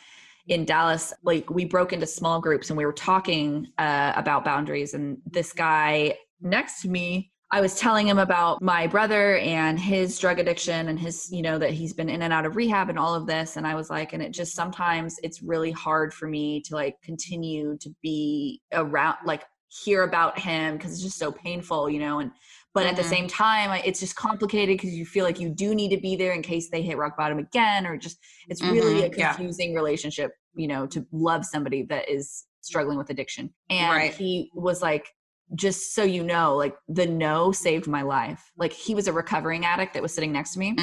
in 0.48 0.66
Dallas. 0.66 1.14
Like, 1.22 1.48
we 1.48 1.64
broke 1.64 1.94
into 1.94 2.06
small 2.06 2.42
groups 2.42 2.68
and 2.68 2.76
we 2.76 2.84
were 2.84 2.92
talking 2.92 3.68
uh, 3.78 4.12
about 4.16 4.44
boundaries. 4.44 4.92
And 4.92 5.16
this 5.24 5.54
guy 5.54 6.18
next 6.42 6.82
to 6.82 6.90
me, 6.90 7.32
I 7.50 7.62
was 7.62 7.78
telling 7.78 8.06
him 8.06 8.18
about 8.18 8.60
my 8.60 8.86
brother 8.86 9.38
and 9.38 9.80
his 9.80 10.18
drug 10.18 10.40
addiction 10.40 10.88
and 10.88 11.00
his, 11.00 11.32
you 11.32 11.40
know, 11.40 11.56
that 11.56 11.70
he's 11.70 11.94
been 11.94 12.10
in 12.10 12.20
and 12.20 12.34
out 12.34 12.44
of 12.44 12.56
rehab 12.56 12.90
and 12.90 12.98
all 12.98 13.14
of 13.14 13.26
this. 13.26 13.56
And 13.56 13.66
I 13.66 13.74
was 13.74 13.88
like, 13.88 14.12
and 14.12 14.22
it 14.22 14.32
just 14.32 14.54
sometimes 14.54 15.16
it's 15.22 15.42
really 15.42 15.70
hard 15.70 16.12
for 16.12 16.28
me 16.28 16.60
to 16.62 16.74
like 16.74 17.00
continue 17.00 17.78
to 17.78 17.94
be 18.02 18.60
around, 18.72 19.16
like, 19.24 19.44
hear 19.68 20.04
about 20.04 20.38
him 20.38 20.76
because 20.76 20.92
it's 20.92 21.02
just 21.02 21.18
so 21.18 21.32
painful, 21.32 21.90
you 21.90 21.98
know. 21.98 22.20
And 22.20 22.30
but 22.74 22.86
at 22.86 22.96
the 22.96 23.02
Mhm. 23.02 23.08
same 23.08 23.28
time 23.28 23.80
it's 23.84 24.00
just 24.00 24.16
complicated 24.16 24.76
because 24.76 24.92
you 24.94 25.06
feel 25.06 25.24
like 25.24 25.40
you 25.40 25.48
do 25.48 25.74
need 25.74 25.90
to 25.90 26.00
be 26.00 26.16
there 26.16 26.32
in 26.32 26.42
case 26.42 26.68
they 26.70 26.82
hit 26.82 26.98
rock 26.98 27.16
bottom 27.16 27.38
again 27.38 27.86
or 27.86 27.96
just 27.96 28.18
it's 28.48 28.62
really 28.62 29.02
a 29.04 29.08
Mhm, 29.08 29.16
yeah. 29.16 29.32
confusing 29.32 29.74
relationship 29.74 30.32
you 30.54 30.68
know 30.68 30.86
to 30.86 31.06
love 31.12 31.44
somebody 31.46 31.82
that 31.84 32.08
is 32.08 32.44
struggling 32.60 32.98
with 32.98 33.10
addiction 33.10 33.52
and 33.70 33.90
Right. 33.96 34.14
he 34.14 34.50
was 34.54 34.82
like 34.82 35.08
just 35.54 35.94
so 35.94 36.02
you 36.02 36.24
know 36.24 36.56
like 36.56 36.74
the 36.88 37.06
no 37.06 37.52
saved 37.52 37.86
my 37.86 38.00
life 38.02 38.50
like 38.56 38.72
he 38.72 38.94
was 38.94 39.06
a 39.08 39.12
recovering 39.12 39.64
addict 39.64 39.92
that 39.94 40.02
was 40.02 40.12
sitting 40.14 40.32
next 40.32 40.52
to 40.54 40.58
me 40.58 40.74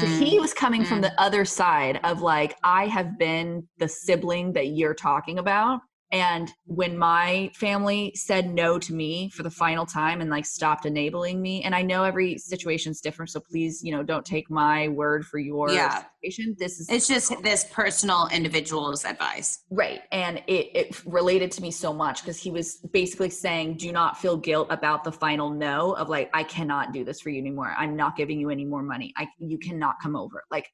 so 0.00 0.06
he 0.06 0.38
was 0.38 0.52
coming 0.52 0.84
from 0.84 0.98
mm. 0.98 1.02
the 1.02 1.20
other 1.20 1.44
side 1.44 2.00
of 2.04 2.20
like, 2.20 2.56
I 2.64 2.86
have 2.88 3.16
been 3.18 3.66
the 3.78 3.88
sibling 3.88 4.52
that 4.54 4.66
you're 4.68 4.92
talking 4.94 5.38
about. 5.38 5.80
And 6.12 6.52
when 6.66 6.96
my 6.96 7.50
family 7.54 8.12
said 8.14 8.54
no 8.54 8.78
to 8.78 8.94
me 8.94 9.30
for 9.30 9.42
the 9.42 9.50
final 9.50 9.84
time 9.84 10.20
and 10.20 10.30
like 10.30 10.46
stopped 10.46 10.86
enabling 10.86 11.42
me, 11.42 11.62
and 11.62 11.74
I 11.74 11.82
know 11.82 12.04
every 12.04 12.38
situation's 12.38 13.00
different, 13.00 13.30
so 13.30 13.40
please, 13.40 13.82
you 13.82 13.90
know, 13.90 14.02
don't 14.02 14.24
take 14.24 14.48
my 14.50 14.88
word 14.88 15.26
for 15.26 15.38
yours. 15.38 15.74
Yeah. 15.74 16.04
Situation. 16.24 16.56
This 16.58 16.80
is 16.80 16.88
It's 16.88 17.06
just 17.06 17.42
this 17.42 17.64
personal 17.70 18.28
individual's 18.32 19.04
advice. 19.04 19.64
Right. 19.70 20.02
And 20.12 20.38
it, 20.46 20.70
it 20.74 21.02
related 21.06 21.50
to 21.52 21.62
me 21.62 21.70
so 21.70 21.92
much 21.92 22.22
because 22.22 22.38
he 22.40 22.50
was 22.50 22.76
basically 22.92 23.30
saying, 23.30 23.76
do 23.76 23.92
not 23.92 24.18
feel 24.18 24.36
guilt 24.36 24.68
about 24.70 25.04
the 25.04 25.12
final 25.12 25.50
no 25.50 25.92
of 25.92 26.08
like, 26.08 26.30
I 26.34 26.42
cannot 26.44 26.92
do 26.92 27.04
this 27.04 27.20
for 27.20 27.30
you 27.30 27.40
anymore. 27.40 27.74
I'm 27.76 27.96
not 27.96 28.16
giving 28.16 28.40
you 28.40 28.50
any 28.50 28.64
more 28.64 28.82
money. 28.82 29.12
I, 29.16 29.28
you 29.38 29.58
cannot 29.58 29.96
come 30.02 30.16
over. 30.16 30.44
Like 30.50 30.68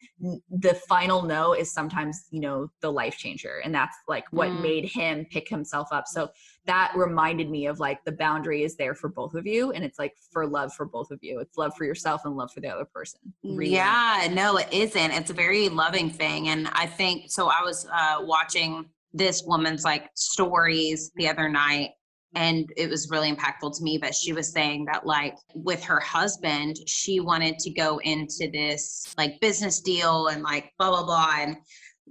the 0.50 0.74
final 0.88 1.22
no 1.22 1.54
is 1.54 1.72
sometimes, 1.72 2.26
you 2.30 2.40
know, 2.40 2.70
the 2.80 2.90
life 2.90 3.16
changer. 3.16 3.60
And 3.64 3.74
that's 3.74 3.96
like 4.08 4.24
what 4.30 4.50
Mm. 4.50 4.62
made 4.62 4.84
him 4.86 5.26
pick 5.30 5.48
himself 5.48 5.88
up. 5.92 6.08
So 6.08 6.28
that 6.66 6.92
reminded 6.94 7.50
me 7.50 7.66
of 7.66 7.80
like 7.80 8.04
the 8.04 8.12
boundary 8.12 8.62
is 8.62 8.76
there 8.76 8.94
for 8.94 9.08
both 9.08 9.34
of 9.34 9.46
you. 9.46 9.72
And 9.72 9.84
it's 9.84 9.98
like 9.98 10.14
for 10.30 10.46
love 10.46 10.72
for 10.74 10.84
both 10.84 11.10
of 11.10 11.18
you. 11.22 11.40
It's 11.40 11.56
love 11.56 11.74
for 11.76 11.84
yourself 11.84 12.22
and 12.24 12.36
love 12.36 12.52
for 12.52 12.60
the 12.60 12.68
other 12.68 12.84
person. 12.84 13.20
Really. 13.42 13.72
Yeah, 13.72 14.28
no, 14.30 14.58
it 14.58 14.68
isn't. 14.70 15.10
It's 15.10 15.30
a 15.30 15.34
very 15.34 15.68
loving 15.68 16.10
thing. 16.10 16.48
And 16.48 16.68
I 16.72 16.86
think 16.86 17.30
so. 17.30 17.48
I 17.48 17.62
was 17.62 17.86
uh, 17.92 18.18
watching 18.20 18.86
this 19.12 19.42
woman's 19.44 19.84
like 19.84 20.10
stories 20.14 21.10
the 21.16 21.28
other 21.28 21.48
night, 21.48 21.90
and 22.34 22.70
it 22.76 22.88
was 22.88 23.10
really 23.10 23.32
impactful 23.32 23.76
to 23.76 23.82
me. 23.82 23.98
But 23.98 24.14
she 24.14 24.32
was 24.32 24.52
saying 24.52 24.84
that, 24.84 25.04
like, 25.04 25.36
with 25.54 25.82
her 25.82 25.98
husband, 25.98 26.76
she 26.86 27.18
wanted 27.20 27.58
to 27.58 27.70
go 27.70 27.98
into 28.04 28.48
this 28.52 29.12
like 29.18 29.40
business 29.40 29.80
deal 29.80 30.28
and 30.28 30.42
like 30.42 30.72
blah, 30.78 30.90
blah, 30.90 31.04
blah. 31.04 31.36
And 31.40 31.56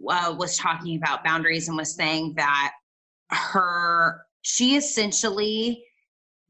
uh, 0.09 0.35
was 0.37 0.57
talking 0.57 0.97
about 0.97 1.23
boundaries 1.23 1.67
and 1.67 1.77
was 1.77 1.95
saying 1.95 2.33
that 2.35 2.73
her, 3.29 4.25
she 4.41 4.75
essentially 4.75 5.83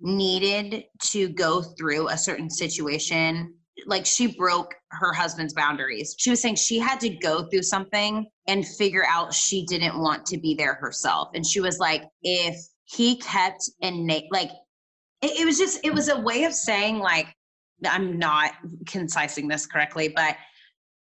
needed 0.02 0.86
to 1.02 1.30
go 1.30 1.62
through 1.62 2.08
a 2.10 2.18
certain 2.18 2.50
situation 2.50 3.54
like 3.86 4.06
she 4.06 4.28
broke 4.28 4.76
her 4.92 5.14
husband's 5.14 5.54
boundaries. 5.54 6.16
She 6.18 6.30
was 6.30 6.42
saying 6.42 6.56
she 6.56 6.80
had 6.80 7.00
to 7.02 7.10
go 7.10 7.48
through 7.50 7.64
something 7.64 8.28
and 8.48 8.68
figure 8.68 9.06
out 9.08 9.34
she 9.34 9.66
didn't 9.66 10.00
want 10.00 10.26
to 10.28 10.38
be 10.38 10.56
there 10.56 10.76
herself. 10.76 11.30
And 11.34 11.46
she 11.46 11.60
was 11.60 11.80
like, 11.80 12.04
if 12.24 12.56
he 12.86 13.18
kept 13.18 13.70
and 13.82 14.08
like 14.32 14.50
it, 15.22 15.40
it 15.40 15.46
was 15.46 15.58
just 15.58 15.80
it 15.84 15.94
was 15.94 16.10
a 16.10 16.20
way 16.20 16.44
of 16.44 16.54
saying 16.54 17.00
like 17.00 17.28
I'm 17.86 18.18
not 18.18 18.54
concising 18.88 19.48
this 19.48 19.66
correctly, 19.66 20.10
but 20.10 20.36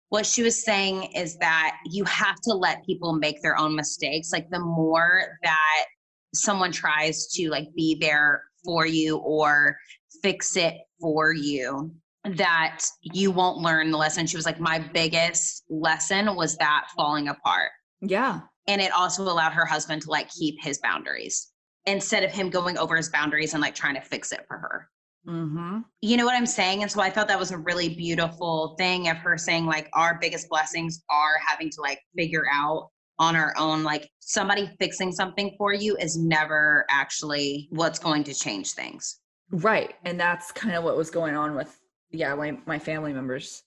what 0.10 0.25
she 0.25 0.41
was 0.41 0.63
saying 0.63 1.12
is 1.15 1.38
that 1.38 1.77
you 1.86 2.03
have 2.05 2.36
to 2.43 2.53
let 2.53 2.86
people 2.86 3.13
make 3.13 3.41
their 3.41 3.58
own 3.58 3.75
mistakes. 3.75 4.31
Like 4.31 4.50
the 4.50 4.60
more 4.60 5.38
that 5.43 5.86
someone 6.33 6.71
tries 6.71 7.27
to 7.27 7.50
like 7.50 7.67
be 7.75 7.95
there 8.00 8.43
for 8.63 8.86
you 8.86 9.17
or 9.17 9.77
fix 10.21 10.55
it 10.55 10.75
for 11.00 11.33
you, 11.33 11.91
that 12.25 12.83
you 13.01 13.31
won't 13.31 13.59
learn 13.59 13.91
the 13.91 13.98
lesson. 13.98 14.27
She 14.27 14.36
was 14.36 14.45
like, 14.45 14.59
my 14.59 14.79
biggest 14.79 15.63
lesson 15.69 16.36
was 16.36 16.57
that 16.57 16.88
falling 16.95 17.29
apart. 17.29 17.71
Yeah. 18.01 18.41
And 18.67 18.81
it 18.81 18.91
also 18.91 19.24
allowed 19.24 19.53
her 19.53 19.65
husband 19.65 20.01
to 20.03 20.09
like 20.09 20.29
keep 20.29 20.55
his 20.62 20.77
boundaries 20.79 21.51
instead 21.86 22.24
of 22.24 22.31
him 22.31 22.50
going 22.50 22.77
over 22.77 22.95
his 22.95 23.09
boundaries 23.09 23.53
and 23.53 23.62
like 23.62 23.75
trying 23.75 23.95
to 23.95 24.01
fix 24.01 24.31
it 24.31 24.45
for 24.48 24.57
her. 24.57 24.89
Mm-hmm. 25.27 25.79
You 26.01 26.17
know 26.17 26.25
what 26.25 26.36
I'm 26.36 26.45
saying? 26.45 26.81
And 26.81 26.91
so 26.91 27.01
I 27.01 27.09
thought 27.09 27.27
that 27.27 27.39
was 27.39 27.51
a 27.51 27.57
really 27.57 27.89
beautiful 27.89 28.75
thing 28.77 29.09
of 29.09 29.17
her 29.17 29.38
saying, 29.38 29.65
like, 29.65 29.89
our 29.93 30.17
biggest 30.19 30.50
blessings 30.50 31.03
are 31.09 31.39
having 31.45 31.69
to 31.71 31.81
like 31.81 32.00
figure 32.17 32.45
out 32.51 32.89
on 33.19 33.35
our 33.35 33.53
own. 33.57 33.83
Like, 33.83 34.09
somebody 34.19 34.69
fixing 34.79 35.11
something 35.11 35.53
for 35.57 35.73
you 35.73 35.95
is 35.97 36.17
never 36.17 36.85
actually 36.89 37.67
what's 37.71 37.99
going 37.99 38.23
to 38.23 38.33
change 38.33 38.71
things. 38.73 39.19
Right. 39.51 39.95
And 40.05 40.19
that's 40.19 40.51
kind 40.51 40.75
of 40.75 40.83
what 40.83 40.95
was 40.97 41.09
going 41.11 41.35
on 41.35 41.55
with 41.55 41.79
yeah, 42.11 42.33
my 42.35 42.57
my 42.65 42.79
family 42.79 43.13
members. 43.13 43.63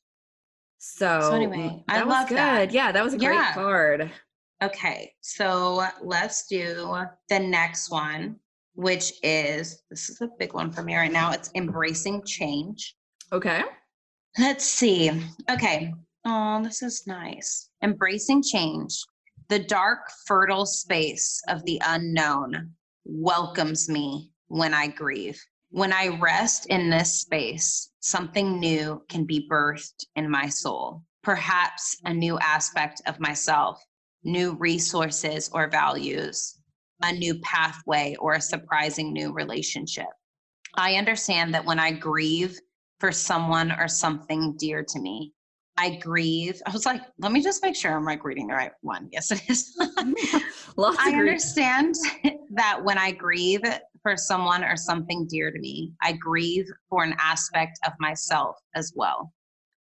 So, 0.79 1.21
So 1.21 1.35
anyway, 1.35 1.85
I 1.89 2.03
love 2.03 2.29
good. 2.29 2.39
that. 2.39 2.73
Yeah, 2.73 2.91
that 2.91 3.05
was 3.05 3.15
a 3.15 3.19
great 3.19 3.35
Yeah. 3.35 3.55
card. 3.55 4.11
Okay, 4.63 5.13
so 5.21 5.85
let's 6.03 6.47
do 6.47 6.95
the 7.29 7.39
next 7.39 7.91
one, 7.91 8.37
which 8.75 9.13
is 9.23 9.83
this 9.91 10.09
is 10.09 10.21
a 10.21 10.29
big 10.39 10.55
one 10.55 10.71
for 10.73 10.83
me 10.83 10.97
right 10.97 11.11
now. 11.13 11.31
It's 11.33 11.51
embracing 11.55 12.25
change. 12.25 12.97
Okay. 13.33 13.63
Let's 14.39 14.65
see. 14.65 15.11
Okay. 15.51 15.93
Oh, 16.25 16.63
this 16.63 16.83
is 16.83 17.07
nice. 17.07 17.71
Embracing 17.83 18.43
change. 18.43 19.05
The 19.53 19.59
dark, 19.59 20.11
fertile 20.25 20.65
space 20.65 21.43
of 21.47 21.63
the 21.65 21.79
unknown 21.85 22.73
welcomes 23.05 23.87
me 23.87 24.31
when 24.47 24.73
I 24.73 24.87
grieve. 24.87 25.39
When 25.69 25.93
I 25.93 26.19
rest 26.19 26.65
in 26.71 26.89
this 26.89 27.21
space, 27.21 27.91
something 28.01 28.59
new 28.59 29.05
can 29.11 29.27
be 29.27 29.47
birthed 29.47 30.07
in 30.17 30.31
my 30.31 30.49
soul. 30.49 31.03
Perhaps 31.23 31.99
a 32.07 32.15
new 32.15 32.39
aspect 32.39 33.03
of 33.05 33.21
myself, 33.21 33.79
new 34.25 34.55
resources 34.55 35.51
or 35.53 35.69
values, 35.69 36.59
a 37.03 37.13
new 37.13 37.39
pathway, 37.41 38.17
or 38.21 38.33
a 38.33 38.41
surprising 38.41 39.13
new 39.13 39.35
relationship. 39.35 40.09
I 40.77 40.95
understand 40.95 41.53
that 41.53 41.67
when 41.67 41.79
I 41.79 41.93
grieve, 41.93 42.59
for 43.01 43.13
someone 43.13 43.71
or 43.71 43.87
something 43.87 44.57
dear 44.57 44.83
to 44.83 44.99
me. 44.99 45.35
I 45.77 45.97
grieve. 45.97 46.61
I 46.67 46.71
was 46.71 46.85
like, 46.85 47.01
let 47.19 47.33
me 47.33 47.43
just 47.43 47.63
make 47.63 47.75
sure 47.75 47.97
I'm 47.97 48.05
like 48.05 48.25
reading 48.25 48.47
the 48.47 48.55
right 48.55 48.73
one. 48.83 49.09
Yes, 49.11 49.31
it 49.31 49.43
is. 49.49 49.75
I 50.79 51.15
understand 51.17 51.95
that 52.51 52.83
when 52.83 52.99
I 52.99 53.13
grieve 53.13 53.63
for 54.03 54.17
someone 54.17 54.65
or 54.65 54.77
something 54.77 55.27
dear 55.29 55.51
to 55.51 55.59
me, 55.59 55.93
I 56.03 56.13
grieve 56.13 56.67
for 56.89 57.05
an 57.05 57.15
aspect 57.19 57.79
of 57.87 57.93
myself 57.99 58.57
as 58.75 58.93
well. 58.95 59.33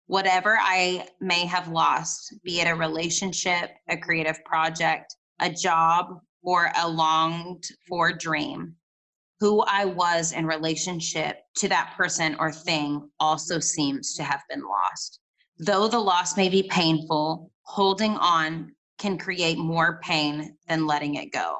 Whatever 0.07 0.57
I 0.59 1.07
may 1.19 1.45
have 1.45 1.67
lost, 1.67 2.35
be 2.43 2.59
it 2.59 2.67
a 2.67 2.75
relationship, 2.75 3.71
a 3.89 3.97
creative 3.97 4.43
project, 4.45 5.15
a 5.39 5.49
job, 5.49 6.19
or 6.43 6.71
a 6.81 6.87
longed 6.87 7.63
for 7.87 8.11
dream, 8.11 8.75
who 9.39 9.63
I 9.67 9.85
was 9.85 10.33
in 10.33 10.45
relationship 10.45 11.37
to 11.57 11.69
that 11.69 11.93
person 11.95 12.35
or 12.39 12.51
thing 12.51 13.09
also 13.19 13.59
seems 13.59 14.13
to 14.15 14.23
have 14.23 14.41
been 14.49 14.61
lost. 14.61 15.20
Though 15.63 15.87
the 15.87 15.99
loss 15.99 16.35
may 16.35 16.49
be 16.49 16.63
painful, 16.63 17.51
holding 17.61 18.17
on 18.17 18.73
can 18.97 19.19
create 19.19 19.59
more 19.59 19.99
pain 20.01 20.57
than 20.67 20.87
letting 20.87 21.15
it 21.15 21.31
go. 21.31 21.59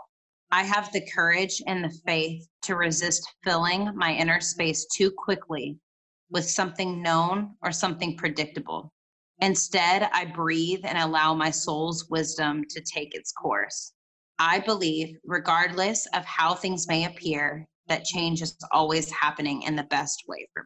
I 0.49 0.63
have 0.63 0.91
the 0.91 1.05
courage 1.13 1.61
and 1.67 1.83
the 1.83 1.95
faith 2.03 2.47
to 2.63 2.75
resist 2.75 3.31
filling 3.43 3.95
my 3.95 4.15
inner 4.15 4.41
space 4.41 4.87
too 4.87 5.11
quickly 5.15 5.77
with 6.31 6.49
something 6.49 7.03
known 7.03 7.55
or 7.61 7.71
something 7.71 8.17
predictable. 8.17 8.91
Instead, 9.37 10.09
I 10.11 10.25
breathe 10.25 10.81
and 10.83 10.97
allow 10.97 11.35
my 11.35 11.51
soul's 11.51 12.09
wisdom 12.09 12.63
to 12.71 12.81
take 12.81 13.13
its 13.13 13.31
course. 13.31 13.93
I 14.39 14.61
believe, 14.61 15.15
regardless 15.23 16.07
of 16.15 16.25
how 16.25 16.55
things 16.55 16.87
may 16.87 17.05
appear, 17.05 17.67
that 17.85 18.05
change 18.05 18.41
is 18.41 18.57
always 18.71 19.11
happening 19.11 19.61
in 19.61 19.75
the 19.75 19.83
best 19.83 20.23
way 20.27 20.49
for 20.55 20.65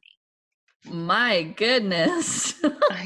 My 0.90 1.44
goodness. 1.44 2.54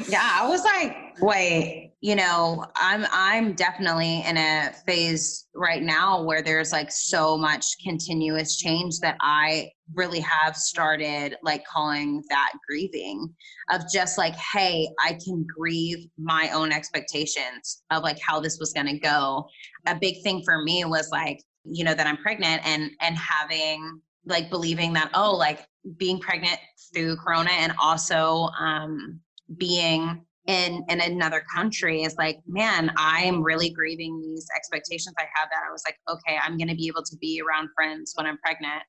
yeah, 0.07 0.37
I 0.41 0.47
was 0.47 0.63
like, 0.63 1.15
wait, 1.21 1.93
you 2.01 2.15
know, 2.15 2.65
I'm 2.75 3.05
I'm 3.11 3.53
definitely 3.53 4.23
in 4.25 4.37
a 4.37 4.71
phase 4.85 5.47
right 5.53 5.81
now 5.81 6.23
where 6.23 6.41
there's 6.41 6.71
like 6.71 6.91
so 6.91 7.37
much 7.37 7.65
continuous 7.83 8.57
change 8.57 8.99
that 8.99 9.17
I 9.21 9.71
really 9.93 10.19
have 10.19 10.55
started 10.55 11.35
like 11.43 11.65
calling 11.65 12.23
that 12.29 12.53
grieving 12.67 13.33
of 13.69 13.81
just 13.91 14.17
like, 14.17 14.35
hey, 14.35 14.87
I 15.03 15.17
can 15.23 15.45
grieve 15.57 16.07
my 16.17 16.49
own 16.53 16.71
expectations 16.71 17.83
of 17.91 18.03
like 18.03 18.19
how 18.19 18.39
this 18.39 18.59
was 18.59 18.73
gonna 18.73 18.99
go. 18.99 19.47
A 19.87 19.95
big 19.95 20.21
thing 20.23 20.41
for 20.45 20.63
me 20.63 20.85
was 20.85 21.09
like, 21.11 21.41
you 21.65 21.83
know, 21.83 21.93
that 21.93 22.07
I'm 22.07 22.17
pregnant 22.17 22.65
and 22.65 22.91
and 23.01 23.17
having 23.17 24.01
like 24.29 24.49
believing 24.49 24.93
that 24.93 25.09
oh 25.13 25.35
like 25.35 25.65
being 25.97 26.19
pregnant 26.19 26.57
through 26.93 27.15
corona 27.17 27.51
and 27.51 27.73
also 27.81 28.49
um 28.59 29.19
being 29.57 30.23
in 30.47 30.83
in 30.89 31.01
another 31.01 31.43
country 31.53 32.03
is 32.03 32.15
like 32.17 32.39
man 32.47 32.91
i'm 32.97 33.41
really 33.41 33.69
grieving 33.69 34.19
these 34.21 34.47
expectations 34.55 35.15
i 35.17 35.23
had 35.33 35.47
that 35.51 35.63
i 35.67 35.71
was 35.71 35.83
like 35.85 35.97
okay 36.09 36.37
i'm 36.43 36.57
going 36.57 36.67
to 36.67 36.75
be 36.75 36.87
able 36.87 37.03
to 37.03 37.15
be 37.17 37.41
around 37.45 37.69
friends 37.75 38.13
when 38.15 38.25
i'm 38.25 38.37
pregnant 38.39 38.83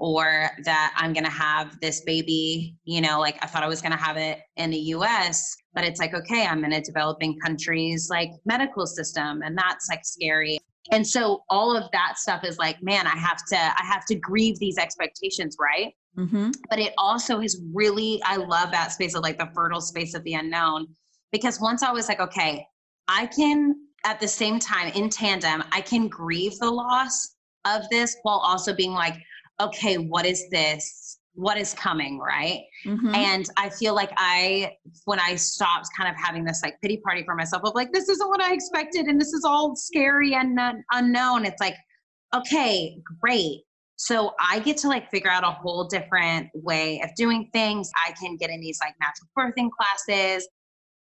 or 0.00 0.48
that 0.64 0.94
I'm 0.96 1.12
going 1.12 1.24
to 1.24 1.30
have 1.30 1.78
this 1.80 2.00
baby, 2.00 2.74
you 2.84 3.02
know, 3.02 3.20
like 3.20 3.36
I 3.42 3.46
thought 3.46 3.62
I 3.62 3.68
was 3.68 3.82
going 3.82 3.92
to 3.92 3.98
have 3.98 4.16
it 4.16 4.40
in 4.56 4.70
the 4.70 4.78
US, 4.94 5.54
but 5.74 5.84
it's 5.84 6.00
like, 6.00 6.14
okay, 6.14 6.46
I'm 6.46 6.64
in 6.64 6.72
a 6.72 6.80
developing 6.80 7.38
countries 7.38 8.08
like 8.10 8.30
medical 8.46 8.86
system 8.86 9.42
and 9.42 9.56
that's 9.56 9.88
like 9.90 10.00
scary. 10.02 10.58
And 10.92 11.06
so 11.06 11.44
all 11.48 11.76
of 11.76 11.90
that 11.92 12.18
stuff 12.18 12.44
is 12.44 12.58
like, 12.58 12.82
man, 12.82 13.06
I 13.06 13.16
have 13.16 13.38
to, 13.48 13.56
I 13.56 13.84
have 13.84 14.04
to 14.06 14.14
grieve 14.14 14.58
these 14.58 14.78
expectations, 14.78 15.56
right? 15.60 15.92
Mm-hmm. 16.16 16.50
But 16.68 16.78
it 16.78 16.92
also 16.98 17.40
is 17.40 17.62
really, 17.72 18.20
I 18.24 18.36
love 18.36 18.70
that 18.72 18.92
space 18.92 19.14
of 19.14 19.22
like 19.22 19.38
the 19.38 19.50
fertile 19.54 19.80
space 19.80 20.14
of 20.14 20.24
the 20.24 20.34
unknown 20.34 20.88
because 21.32 21.60
once 21.60 21.82
I 21.82 21.92
was 21.92 22.08
like, 22.08 22.20
okay, 22.20 22.66
I 23.08 23.26
can 23.26 23.74
at 24.04 24.20
the 24.20 24.28
same 24.28 24.58
time 24.58 24.92
in 24.94 25.10
tandem, 25.10 25.62
I 25.72 25.80
can 25.80 26.08
grieve 26.08 26.58
the 26.58 26.70
loss 26.70 27.36
of 27.66 27.88
this 27.90 28.16
while 28.22 28.38
also 28.38 28.74
being 28.74 28.92
like, 28.92 29.16
okay, 29.60 29.98
what 29.98 30.24
is 30.24 30.48
this? 30.50 31.18
What 31.34 31.58
is 31.58 31.74
coming, 31.74 32.18
right? 32.18 32.62
Mm-hmm. 32.84 33.14
And 33.14 33.46
I 33.56 33.70
feel 33.70 33.94
like 33.94 34.10
I, 34.16 34.72
when 35.04 35.20
I 35.20 35.36
stopped 35.36 35.88
kind 35.96 36.08
of 36.08 36.16
having 36.16 36.44
this 36.44 36.60
like 36.62 36.80
pity 36.82 36.98
party 36.98 37.22
for 37.24 37.34
myself 37.34 37.62
of 37.64 37.74
like, 37.74 37.92
this 37.92 38.08
isn't 38.08 38.28
what 38.28 38.42
I 38.42 38.52
expected 38.52 39.06
and 39.06 39.20
this 39.20 39.32
is 39.32 39.44
all 39.44 39.76
scary 39.76 40.34
and 40.34 40.58
un- 40.58 40.84
unknown, 40.92 41.44
it's 41.44 41.60
like, 41.60 41.76
okay, 42.34 42.98
great. 43.20 43.62
So 43.96 44.32
I 44.40 44.60
get 44.60 44.78
to 44.78 44.88
like 44.88 45.10
figure 45.10 45.30
out 45.30 45.44
a 45.44 45.50
whole 45.50 45.84
different 45.84 46.48
way 46.54 47.00
of 47.04 47.10
doing 47.16 47.50
things. 47.52 47.90
I 48.06 48.12
can 48.12 48.36
get 48.36 48.48
in 48.48 48.60
these 48.60 48.78
like 48.80 48.94
natural 48.98 49.28
birthing 49.38 49.68
classes. 49.70 50.48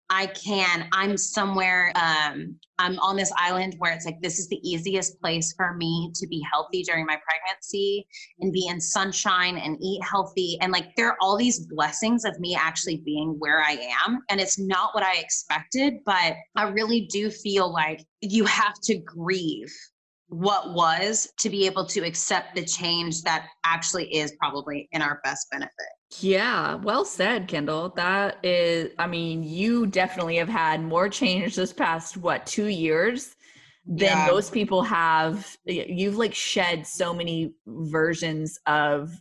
I 0.09 0.27
can, 0.27 0.87
I'm 0.93 1.17
somewhere, 1.17 1.91
um, 1.95 2.55
I'm 2.79 2.97
on 2.99 3.15
this 3.15 3.31
island 3.37 3.75
where 3.79 3.91
it's 3.91 4.05
like, 4.05 4.21
this 4.21 4.39
is 4.39 4.47
the 4.47 4.59
easiest 4.67 5.19
place 5.19 5.53
for 5.57 5.73
me 5.73 6.11
to 6.15 6.27
be 6.27 6.41
healthy 6.51 6.83
during 6.83 7.05
my 7.05 7.17
pregnancy 7.27 8.07
and 8.39 8.53
be 8.53 8.67
in 8.67 8.79
sunshine 8.79 9.57
and 9.57 9.77
eat 9.81 10.01
healthy. 10.03 10.57
And 10.61 10.71
like, 10.71 10.95
there 10.95 11.09
are 11.09 11.17
all 11.19 11.37
these 11.37 11.65
blessings 11.65 12.23
of 12.23 12.39
me 12.39 12.55
actually 12.55 12.97
being 12.97 13.35
where 13.39 13.61
I 13.61 13.77
am. 14.05 14.21
And 14.29 14.39
it's 14.39 14.57
not 14.57 14.95
what 14.95 15.03
I 15.03 15.17
expected, 15.17 15.95
but 16.05 16.35
I 16.55 16.69
really 16.69 17.01
do 17.11 17.29
feel 17.29 17.71
like 17.71 18.05
you 18.21 18.45
have 18.45 18.75
to 18.83 18.97
grieve 18.99 19.73
what 20.29 20.73
was 20.73 21.31
to 21.39 21.49
be 21.49 21.65
able 21.65 21.85
to 21.85 22.01
accept 22.01 22.55
the 22.55 22.63
change 22.63 23.21
that 23.23 23.47
actually 23.65 24.13
is 24.13 24.33
probably 24.39 24.89
in 24.91 25.01
our 25.01 25.21
best 25.23 25.49
benefit. 25.49 25.71
Yeah, 26.19 26.75
well 26.75 27.05
said, 27.05 27.47
Kendall. 27.47 27.89
That 27.95 28.37
is, 28.43 28.91
I 28.99 29.07
mean, 29.07 29.43
you 29.43 29.85
definitely 29.85 30.35
have 30.37 30.49
had 30.49 30.81
more 30.81 31.07
change 31.09 31.55
this 31.55 31.71
past, 31.71 32.17
what, 32.17 32.45
two 32.45 32.67
years 32.67 33.35
than 33.85 34.17
Yeah. 34.17 34.27
most 34.27 34.51
people 34.51 34.83
have. 34.83 35.57
You've 35.65 36.17
like 36.17 36.35
shed 36.35 36.85
so 36.85 37.13
many 37.13 37.53
versions 37.65 38.59
of 38.65 39.17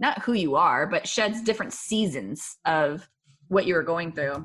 not 0.00 0.22
who 0.22 0.32
you 0.32 0.56
are, 0.56 0.86
but 0.86 1.06
sheds 1.06 1.42
different 1.42 1.72
seasons 1.72 2.58
of 2.64 3.08
what 3.48 3.66
you 3.66 3.74
were 3.74 3.82
going 3.84 4.12
through 4.12 4.44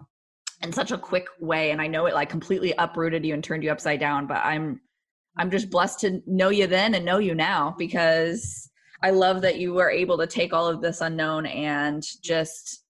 in 0.61 0.71
such 0.71 0.91
a 0.91 0.97
quick 0.97 1.25
way. 1.39 1.71
And 1.71 1.81
I 1.81 1.87
know 1.87 2.05
it 2.05 2.13
like 2.13 2.29
completely 2.29 2.73
uprooted 2.77 3.25
you 3.25 3.33
and 3.33 3.43
turned 3.43 3.63
you 3.63 3.71
upside 3.71 3.99
down, 3.99 4.27
but 4.27 4.45
I'm, 4.45 4.79
I'm 5.37 5.51
just 5.51 5.69
blessed 5.69 5.99
to 6.01 6.21
know 6.25 6.49
you 6.49 6.67
then 6.67 6.93
and 6.93 7.05
know 7.05 7.19
you 7.19 7.35
now 7.35 7.75
because 7.77 8.69
I 9.03 9.11
love 9.11 9.41
that 9.41 9.57
you 9.57 9.73
were 9.73 9.89
able 9.89 10.17
to 10.17 10.27
take 10.27 10.53
all 10.53 10.67
of 10.67 10.81
this 10.81 11.01
unknown 11.01 11.45
and 11.45 12.03
just 12.21 12.83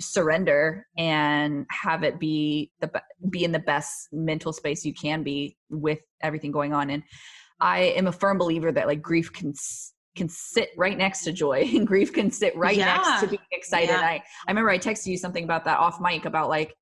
surrender 0.00 0.86
and 0.98 1.66
have 1.70 2.02
it 2.02 2.18
be 2.18 2.70
the 2.80 2.90
be- 3.30 3.44
in 3.44 3.52
the 3.52 3.58
best 3.58 4.08
mental 4.12 4.52
space 4.52 4.84
you 4.84 4.92
can 4.92 5.22
be 5.22 5.56
with 5.70 6.00
everything 6.20 6.50
going 6.50 6.72
on 6.72 6.90
and 6.90 7.02
I 7.60 7.80
am 7.96 8.08
a 8.08 8.12
firm 8.12 8.36
believer 8.36 8.72
that 8.72 8.86
like 8.86 9.00
grief 9.00 9.32
can 9.32 9.54
can 10.16 10.28
sit 10.28 10.70
right 10.76 10.96
next 10.96 11.24
to 11.24 11.32
joy 11.32 11.68
and 11.74 11.86
grief 11.86 12.12
can 12.12 12.30
sit 12.30 12.56
right 12.56 12.76
next 12.76 13.20
to 13.20 13.26
being 13.26 13.40
excited. 13.52 13.90
Yeah. 13.90 14.00
I 14.00 14.22
I 14.46 14.50
remember 14.50 14.70
I 14.70 14.78
texted 14.78 15.06
you 15.06 15.18
something 15.18 15.44
about 15.44 15.64
that 15.64 15.78
off 15.78 16.00
mic 16.00 16.24
about 16.24 16.48
like 16.48 16.74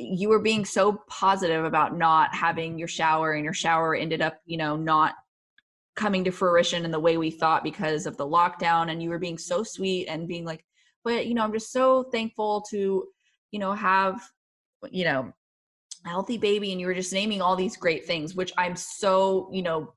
you 0.00 0.28
were 0.28 0.40
being 0.40 0.64
so 0.64 1.02
positive 1.08 1.64
about 1.64 1.96
not 1.96 2.34
having 2.34 2.78
your 2.78 2.88
shower 2.88 3.32
and 3.32 3.44
your 3.44 3.54
shower 3.54 3.94
ended 3.94 4.20
up, 4.20 4.40
you 4.46 4.56
know, 4.56 4.76
not 4.76 5.14
coming 5.96 6.24
to 6.24 6.30
fruition 6.30 6.84
in 6.84 6.90
the 6.90 7.00
way 7.00 7.16
we 7.16 7.30
thought 7.30 7.62
because 7.62 8.06
of 8.06 8.16
the 8.16 8.26
lockdown 8.26 8.90
and 8.90 9.02
you 9.02 9.10
were 9.10 9.18
being 9.18 9.38
so 9.38 9.62
sweet 9.62 10.06
and 10.06 10.28
being 10.28 10.44
like 10.44 10.64
but 11.04 11.26
you 11.26 11.34
know 11.34 11.42
i'm 11.42 11.52
just 11.52 11.72
so 11.72 12.04
thankful 12.04 12.62
to 12.62 13.04
you 13.50 13.58
know 13.58 13.72
have 13.72 14.20
you 14.90 15.04
know 15.04 15.32
a 16.06 16.08
healthy 16.08 16.38
baby 16.38 16.72
and 16.72 16.80
you 16.80 16.86
were 16.86 16.94
just 16.94 17.12
naming 17.12 17.42
all 17.42 17.56
these 17.56 17.76
great 17.76 18.06
things 18.06 18.34
which 18.34 18.52
i'm 18.56 18.76
so 18.76 19.50
you 19.52 19.62
know 19.62 19.92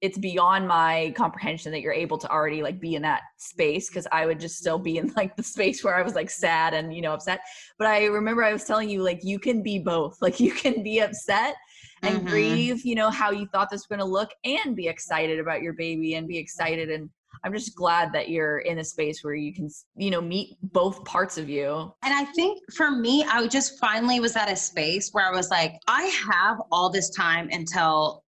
it's 0.00 0.18
beyond 0.18 0.68
my 0.68 1.12
comprehension 1.16 1.72
that 1.72 1.80
you're 1.80 1.92
able 1.92 2.18
to 2.18 2.30
already 2.30 2.62
like 2.62 2.80
be 2.80 2.94
in 2.94 3.02
that 3.02 3.22
space 3.36 3.88
because 3.88 4.06
i 4.12 4.26
would 4.26 4.38
just 4.38 4.56
still 4.56 4.78
be 4.78 4.98
in 4.98 5.12
like 5.16 5.36
the 5.36 5.42
space 5.42 5.82
where 5.82 5.96
i 5.96 6.02
was 6.02 6.14
like 6.14 6.30
sad 6.30 6.74
and 6.74 6.94
you 6.94 7.02
know 7.02 7.12
upset. 7.12 7.40
But 7.78 7.88
i 7.88 8.04
remember 8.06 8.44
i 8.44 8.52
was 8.52 8.64
telling 8.64 8.88
you 8.88 9.02
like 9.02 9.20
you 9.22 9.38
can 9.38 9.62
be 9.62 9.78
both. 9.78 10.18
Like 10.22 10.40
you 10.40 10.52
can 10.52 10.82
be 10.82 11.00
upset 11.00 11.54
and 12.02 12.20
Mhm. 12.22 12.28
grieve 12.28 12.84
you 12.84 12.94
know 12.94 13.10
how 13.10 13.30
you 13.30 13.46
thought 13.46 13.70
this 13.70 13.80
was 13.80 13.86
going 13.86 13.98
to 13.98 14.04
look 14.04 14.30
and 14.44 14.76
be 14.76 14.86
excited 14.88 15.40
about 15.40 15.62
your 15.62 15.72
baby 15.72 16.14
and 16.14 16.28
be 16.28 16.38
excited. 16.38 16.90
And 16.90 17.08
i'm 17.44 17.52
just 17.52 17.74
glad 17.74 18.12
that 18.12 18.28
you're 18.28 18.58
in 18.58 18.78
a 18.78 18.84
space 18.84 19.22
where 19.24 19.34
you 19.34 19.52
can 19.54 19.68
you 19.96 20.10
know 20.10 20.20
meet 20.20 20.56
both 20.62 21.04
parts 21.04 21.38
of 21.38 21.48
you. 21.48 21.92
And 22.02 22.12
I 22.14 22.24
think 22.32 22.60
for 22.72 22.90
me, 22.90 23.24
I 23.28 23.46
just 23.46 23.78
finally 23.78 24.20
was 24.20 24.36
at 24.36 24.50
a 24.50 24.56
space 24.56 25.10
where 25.12 25.26
I 25.26 25.30
was 25.30 25.50
like, 25.50 25.74
I 25.86 26.04
have 26.32 26.58
all 26.72 26.90
this 26.90 27.10
time 27.10 27.48
until 27.52 28.24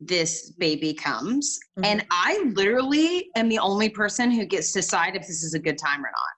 this 0.00 0.50
baby 0.52 0.92
comes. 0.94 1.58
Mhm. 1.78 1.86
And 1.86 2.06
I 2.10 2.50
literally 2.54 3.30
am 3.36 3.48
the 3.48 3.58
only 3.58 3.88
person 3.88 4.30
who 4.30 4.44
gets 4.44 4.72
to 4.72 4.80
decide 4.80 5.16
if 5.16 5.22
this 5.22 5.42
is 5.42 5.54
a 5.54 5.58
good 5.58 5.78
time 5.78 6.00
or 6.00 6.10
not. 6.10 6.34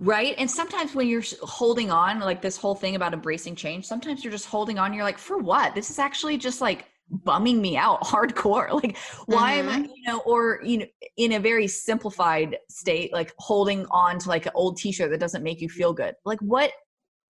right 0.00 0.36
and 0.38 0.48
sometimes 0.48 0.94
when 0.94 1.08
you're 1.08 1.24
holding 1.42 1.90
on 1.90 2.20
like 2.20 2.40
this 2.40 2.56
whole 2.56 2.76
thing 2.76 2.94
about 2.94 3.12
embracing 3.12 3.56
change 3.56 3.84
sometimes 3.84 4.22
you're 4.22 4.30
just 4.30 4.46
holding 4.46 4.78
on 4.78 4.94
you're 4.94 5.02
like 5.02 5.18
for 5.18 5.38
what 5.38 5.74
this 5.74 5.90
is 5.90 5.98
actually 5.98 6.38
just 6.38 6.60
like 6.60 6.86
bumming 7.10 7.60
me 7.60 7.76
out 7.76 8.00
hardcore 8.04 8.70
like 8.80 8.96
why 9.26 9.54
am 9.54 9.68
i 9.68 9.78
you 9.78 10.02
know 10.06 10.20
or 10.20 10.60
you 10.62 10.78
know 10.78 10.86
in 11.16 11.32
a 11.32 11.40
very 11.40 11.66
simplified 11.66 12.56
state 12.68 13.12
like 13.12 13.34
holding 13.38 13.86
on 13.90 14.20
to 14.20 14.28
like 14.28 14.46
an 14.46 14.52
old 14.54 14.76
t-shirt 14.76 15.10
that 15.10 15.18
doesn't 15.18 15.42
make 15.42 15.60
you 15.60 15.68
feel 15.68 15.92
good 15.92 16.14
like 16.24 16.38
what 16.40 16.70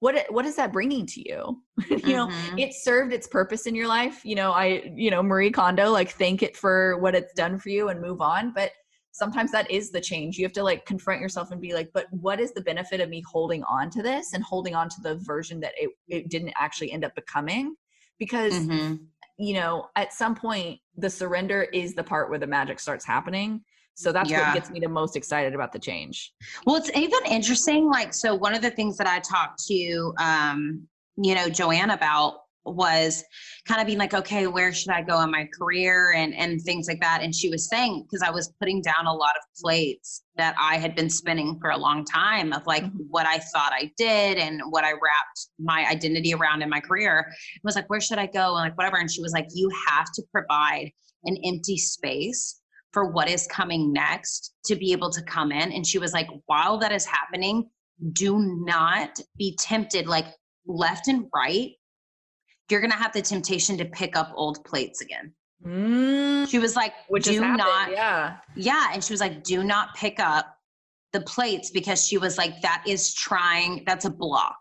what 0.01 0.25
what 0.31 0.47
is 0.47 0.57
that 0.57 0.73
bringing 0.73 1.07
to 1.07 1.29
you? 1.29 1.63
You 1.91 2.17
know 2.17 2.27
Mhm. 2.29 2.61
it 2.61 2.75
served 2.75 3.13
its 3.13 3.27
purpose 3.27 3.67
in 3.67 3.75
your 3.75 3.89
life. 3.89 4.25
You 4.25 4.35
know 4.35 4.53
i 4.53 4.83
you 4.95 5.11
know 5.11 5.23
marie 5.23 5.51
kondo 5.51 5.91
like 5.91 6.11
thank 6.11 6.43
it 6.43 6.57
for 6.57 6.99
what 6.99 7.15
it's 7.15 7.33
done 7.35 7.59
for 7.59 7.69
you 7.71 7.89
and 7.89 8.01
move 8.01 8.21
on 8.21 8.53
but 8.55 8.73
sometimes 9.13 9.51
that 9.51 9.69
is 9.71 9.91
the 9.91 10.01
change. 10.01 10.39
You 10.39 10.45
have 10.45 10.53
to 10.53 10.63
like 10.63 10.87
confront 10.87 11.21
yourself 11.21 11.51
and 11.51 11.61
be 11.61 11.75
like 11.75 11.91
but 11.93 12.07
what 12.11 12.41
is 12.41 12.53
the 12.53 12.61
benefit 12.61 13.01
of 13.01 13.09
me 13.09 13.23
holding 13.31 13.65
on 13.65 13.91
to 13.91 14.03
this 14.03 14.33
and 14.35 14.43
holding 14.45 14.75
on 14.75 14.89
to 14.89 15.01
the 15.03 15.17
version 15.17 15.61
that 15.61 15.73
it, 15.77 15.91
it 16.09 16.29
didn't 16.29 16.53
actually 16.59 16.93
end 16.93 17.05
up 17.05 17.15
becoming? 17.15 17.75
Because 18.19 18.55
Mhm. 18.55 19.07
you 19.39 19.55
know 19.55 19.87
at 19.97 20.13
some 20.13 20.35
point 20.35 20.81
the 20.97 21.11
surrender 21.11 21.63
is 21.73 21.95
the 21.95 22.05
part 22.05 22.29
where 22.29 22.39
the 22.39 22.47
magic 22.47 22.81
starts 22.81 23.05
happening 23.05 23.63
so 23.99 24.13
that's 24.13 24.31
Yeah. 24.31 24.47
what 24.47 24.55
gets 24.55 24.71
me 24.71 24.79
the 24.81 24.89
most 24.89 25.17
excited 25.17 25.55
about 25.55 25.73
the 25.73 25.79
change 25.79 26.33
Well, 26.65 26.77
it's 26.77 26.91
even 26.97 27.19
interesting. 27.29 27.91
Like, 27.91 28.15
so 28.15 28.35
one 28.35 28.55
of 28.55 28.63
the 28.63 28.71
things 28.71 28.97
that 28.99 29.07
I 29.07 29.19
talked 29.21 29.65
to, 29.67 30.15
um, 30.21 30.87
you 31.17 31.35
know, 31.35 31.49
Joanne 31.49 31.91
about 31.91 32.35
was 32.65 33.25
kind 33.67 33.81
of 33.81 33.87
being 33.87 33.99
like, 33.99 34.13
okay, 34.15 34.47
where 34.47 34.73
should 34.75 34.91
I 34.91 35.01
go 35.03 35.21
in 35.23 35.31
my 35.31 35.49
career 35.59 36.13
and 36.13 36.35
and 36.35 36.61
things 36.61 36.87
like 36.87 37.01
that. 37.01 37.23
And 37.23 37.35
she 37.35 37.49
was 37.49 37.69
saying 37.69 38.05
because 38.05 38.23
I 38.23 38.31
was 38.31 38.53
putting 38.61 38.83
down 38.83 39.07
a 39.07 39.13
lot 39.13 39.31
of 39.37 39.43
plates 39.63 40.23
that 40.37 40.55
I 40.59 40.77
had 40.77 40.95
been 40.95 41.09
spinning 41.09 41.59
for 41.61 41.71
a 41.71 41.77
long 41.79 42.05
time 42.05 42.53
of 42.53 42.67
like 42.67 42.85
Mhm. 42.85 43.07
what 43.09 43.27
I 43.27 43.39
thought 43.39 43.73
I 43.73 43.91
did 43.97 44.37
and 44.39 44.61
what 44.71 44.85
I 44.85 44.93
wrapped 44.93 45.39
my 45.59 45.87
identity 45.89 46.35
around 46.35 46.63
in 46.63 46.69
my 46.69 46.81
career. 46.81 47.27
It 47.57 47.65
was 47.65 47.75
like, 47.75 47.89
where 47.89 48.01
should 48.03 48.19
I 48.19 48.27
go 48.27 48.55
and 48.57 48.65
like 48.69 48.77
whatever. 48.77 48.99
And 48.99 49.11
she 49.11 49.23
was 49.23 49.33
like, 49.33 49.47
you 49.55 49.71
have 49.89 50.07
to 50.13 50.23
provide 50.31 50.91
an 51.25 51.37
empty 51.45 51.79
space 51.79 52.61
for 52.99 53.07
what 53.13 53.29
is 53.29 53.47
coming 53.47 53.93
next 53.93 54.55
to 54.65 54.75
be 54.75 54.91
able 54.91 55.09
to 55.11 55.23
come 55.23 55.53
in. 55.53 55.71
And 55.71 55.87
she 55.87 55.99
was 56.01 56.13
like, 56.13 56.27
while 56.47 56.79
that 56.79 56.91
is 56.91 57.05
happening, 57.07 57.71
do 58.13 58.41
not 58.65 59.21
be 59.37 59.57
tempted 59.57 60.09
like 60.09 60.27
left 60.67 61.07
and 61.07 61.27
right. 61.33 61.71
You're 62.69 62.81
going 62.81 62.91
to 62.91 62.97
have 62.97 63.13
the 63.13 63.23
temptation 63.23 63.79
to 63.79 63.85
pick 63.85 64.17
up 64.17 64.33
old 64.35 64.65
plates 64.65 65.01
again. 65.01 65.33
mm, 65.65 66.49
She 66.51 66.59
was 66.59 66.75
like, 66.75 66.93
which 67.09 67.25
do 67.25 67.41
happened, 67.41 67.59
not, 67.59 67.93
yeah 67.93 68.37
yeah. 68.57 68.89
And 68.93 69.03
she 69.05 69.13
was 69.13 69.21
like, 69.21 69.45
do 69.45 69.63
not 69.63 69.95
pick 69.95 70.19
up 70.19 70.47
the 71.13 71.21
plates 71.21 71.71
because 71.71 72.05
she 72.05 72.19
was 72.19 72.37
like, 72.37 72.61
that 72.63 72.83
is 72.87 73.15
trying, 73.15 73.85
that's 73.87 74.07
a 74.07 74.11
block. 74.11 74.59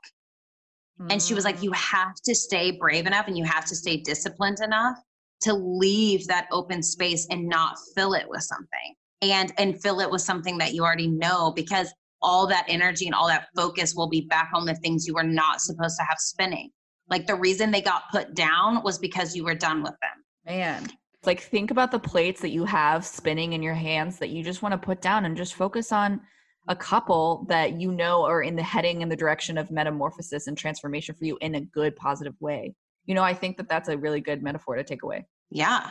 And 1.09 1.21
she 1.21 1.33
was 1.33 1.43
like, 1.43 1.57
Mm. 1.57 1.63
you 1.63 1.71
have 1.73 2.13
to 2.25 2.33
stay 2.35 2.71
brave 2.71 3.05
enough 3.07 3.27
and 3.27 3.37
you 3.37 3.45
have 3.45 3.65
to 3.65 3.75
stay 3.75 3.97
disciplined 3.97 4.59
enough 4.63 4.97
to 5.41 5.53
leave 5.53 6.27
that 6.27 6.47
open 6.51 6.81
space 6.81 7.27
and 7.29 7.47
not 7.47 7.77
fill 7.95 8.13
it 8.13 8.27
with 8.27 8.41
something 8.41 8.95
and 9.21 9.53
and 9.57 9.81
fill 9.81 9.99
it 9.99 10.09
with 10.09 10.21
something 10.21 10.57
that 10.57 10.73
you 10.73 10.83
already 10.83 11.07
know 11.07 11.51
because 11.55 11.93
all 12.21 12.47
that 12.47 12.65
energy 12.67 13.05
and 13.05 13.13
all 13.13 13.27
that 13.27 13.47
focus 13.55 13.93
will 13.95 14.09
be 14.09 14.21
back 14.21 14.49
on 14.53 14.65
the 14.65 14.75
things 14.75 15.05
you 15.05 15.13
were 15.13 15.23
not 15.23 15.61
supposed 15.61 15.97
to 15.97 16.03
have 16.03 16.17
spinning 16.17 16.69
like 17.09 17.27
the 17.27 17.35
reason 17.35 17.71
they 17.71 17.81
got 17.81 18.03
put 18.11 18.33
down 18.33 18.83
was 18.83 18.97
because 18.97 19.35
you 19.35 19.43
were 19.43 19.55
done 19.55 19.81
with 19.81 19.93
them 20.01 20.23
Man. 20.47 20.87
Like 21.25 21.41
think 21.41 21.71
about 21.71 21.91
the 21.91 21.99
plates 21.99 22.41
that 22.41 22.51
you 22.51 22.63
have 22.63 23.05
spinning 23.05 23.53
in 23.53 23.61
your 23.61 23.73
hands 23.73 24.17
that 24.19 24.29
you 24.29 24.43
just 24.43 24.61
want 24.61 24.71
to 24.71 24.77
put 24.77 25.01
down 25.01 25.25
and 25.25 25.35
just 25.35 25.55
focus 25.55 25.91
on 25.91 26.21
a 26.69 26.75
couple 26.75 27.45
that 27.49 27.79
you 27.79 27.91
know 27.91 28.23
are 28.23 28.41
in 28.41 28.55
the 28.55 28.63
heading 28.63 29.01
in 29.01 29.09
the 29.09 29.15
direction 29.15 29.57
of 29.57 29.71
metamorphosis 29.71 30.47
and 30.47 30.57
transformation 30.57 31.15
for 31.15 31.25
you 31.25 31.37
in 31.41 31.55
a 31.55 31.61
good 31.61 31.95
positive 31.95 32.35
way. 32.39 32.75
You 33.07 33.15
know, 33.15 33.23
I 33.23 33.33
think 33.33 33.57
that 33.57 33.67
that's 33.67 33.89
a 33.89 33.97
really 33.97 34.21
good 34.21 34.43
metaphor 34.43 34.75
to 34.75 34.83
take 34.83 35.01
away. 35.01 35.25
Yeah. 35.49 35.89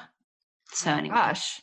So 0.73 0.91
anyway. 0.91 1.17
Gosh. 1.17 1.61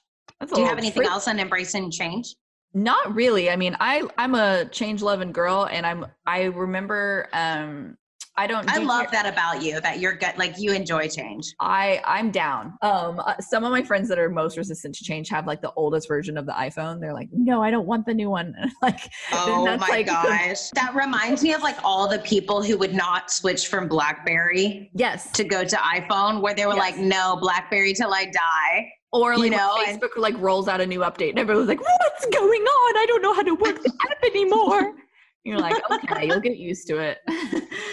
Do 0.53 0.59
you 0.59 0.65
have 0.65 0.77
anything 0.77 1.05
else 1.05 1.27
on 1.27 1.39
embracing 1.39 1.89
change? 1.91 2.35
Not 2.73 3.13
really. 3.13 3.49
I 3.49 3.55
mean, 3.55 3.77
I 3.79 4.07
I'm 4.17 4.35
a 4.35 4.65
change 4.65 5.01
loving 5.01 5.31
girl 5.31 5.67
and 5.71 5.85
I'm 5.85 6.05
I 6.25 6.43
remember 6.43 7.29
um 7.31 7.97
I 8.35 8.47
don't. 8.47 8.67
I 8.69 8.79
do 8.79 8.85
love 8.85 9.11
that 9.11 9.31
about 9.31 9.61
you. 9.61 9.79
That 9.79 9.99
you're 9.99 10.15
good. 10.15 10.37
Like 10.37 10.57
you 10.57 10.73
enjoy 10.73 11.07
change. 11.07 11.53
I 11.59 12.01
I'm 12.03 12.31
down. 12.31 12.73
Um, 12.81 13.19
uh, 13.19 13.35
some 13.39 13.63
of 13.63 13.71
my 13.71 13.83
friends 13.83 14.09
that 14.09 14.17
are 14.17 14.29
most 14.29 14.57
resistant 14.57 14.95
to 14.95 15.03
change 15.03 15.29
have 15.29 15.45
like 15.45 15.61
the 15.61 15.71
oldest 15.75 16.07
version 16.07 16.37
of 16.37 16.47
the 16.47 16.51
iPhone. 16.53 16.99
They're 16.99 17.13
like, 17.13 17.29
no, 17.31 17.61
I 17.61 17.69
don't 17.69 17.85
want 17.85 18.07
the 18.07 18.13
new 18.13 18.31
one. 18.31 18.55
like, 18.81 18.99
oh 19.33 19.65
my 19.65 19.87
like, 19.87 20.05
gosh, 20.07 20.69
that 20.71 20.95
reminds 20.95 21.43
me 21.43 21.53
of 21.53 21.61
like 21.61 21.77
all 21.83 22.07
the 22.07 22.19
people 22.19 22.63
who 22.63 22.77
would 22.77 22.93
not 22.93 23.29
switch 23.29 23.67
from 23.67 23.87
BlackBerry, 23.87 24.89
yes, 24.95 25.31
to 25.33 25.43
go 25.43 25.63
to 25.63 25.75
iPhone, 25.75 26.41
where 26.41 26.55
they 26.55 26.65
were 26.65 26.73
yes. 26.73 26.79
like, 26.79 26.97
no, 26.97 27.37
BlackBerry 27.39 27.93
till 27.93 28.13
I 28.13 28.25
die. 28.25 28.91
Or 29.11 29.37
like 29.37 29.43
you 29.43 29.51
know, 29.51 29.75
Facebook 29.85 30.13
and, 30.15 30.23
like 30.23 30.35
rolls 30.39 30.67
out 30.67 30.81
a 30.81 30.87
new 30.87 31.01
update 31.01 31.29
and 31.29 31.39
everyone's 31.39 31.67
like, 31.67 31.79
what's 31.79 32.25
going 32.35 32.61
on? 32.61 32.97
I 32.97 33.05
don't 33.07 33.21
know 33.21 33.33
how 33.35 33.43
to 33.43 33.53
work 33.53 33.83
the 33.83 33.93
app 34.09 34.23
anymore. 34.23 34.95
You're 35.43 35.59
like, 35.59 35.81
okay, 35.91 36.27
you'll 36.27 36.39
get 36.39 36.57
used 36.57 36.87
to 36.87 36.99
it. 36.99 37.19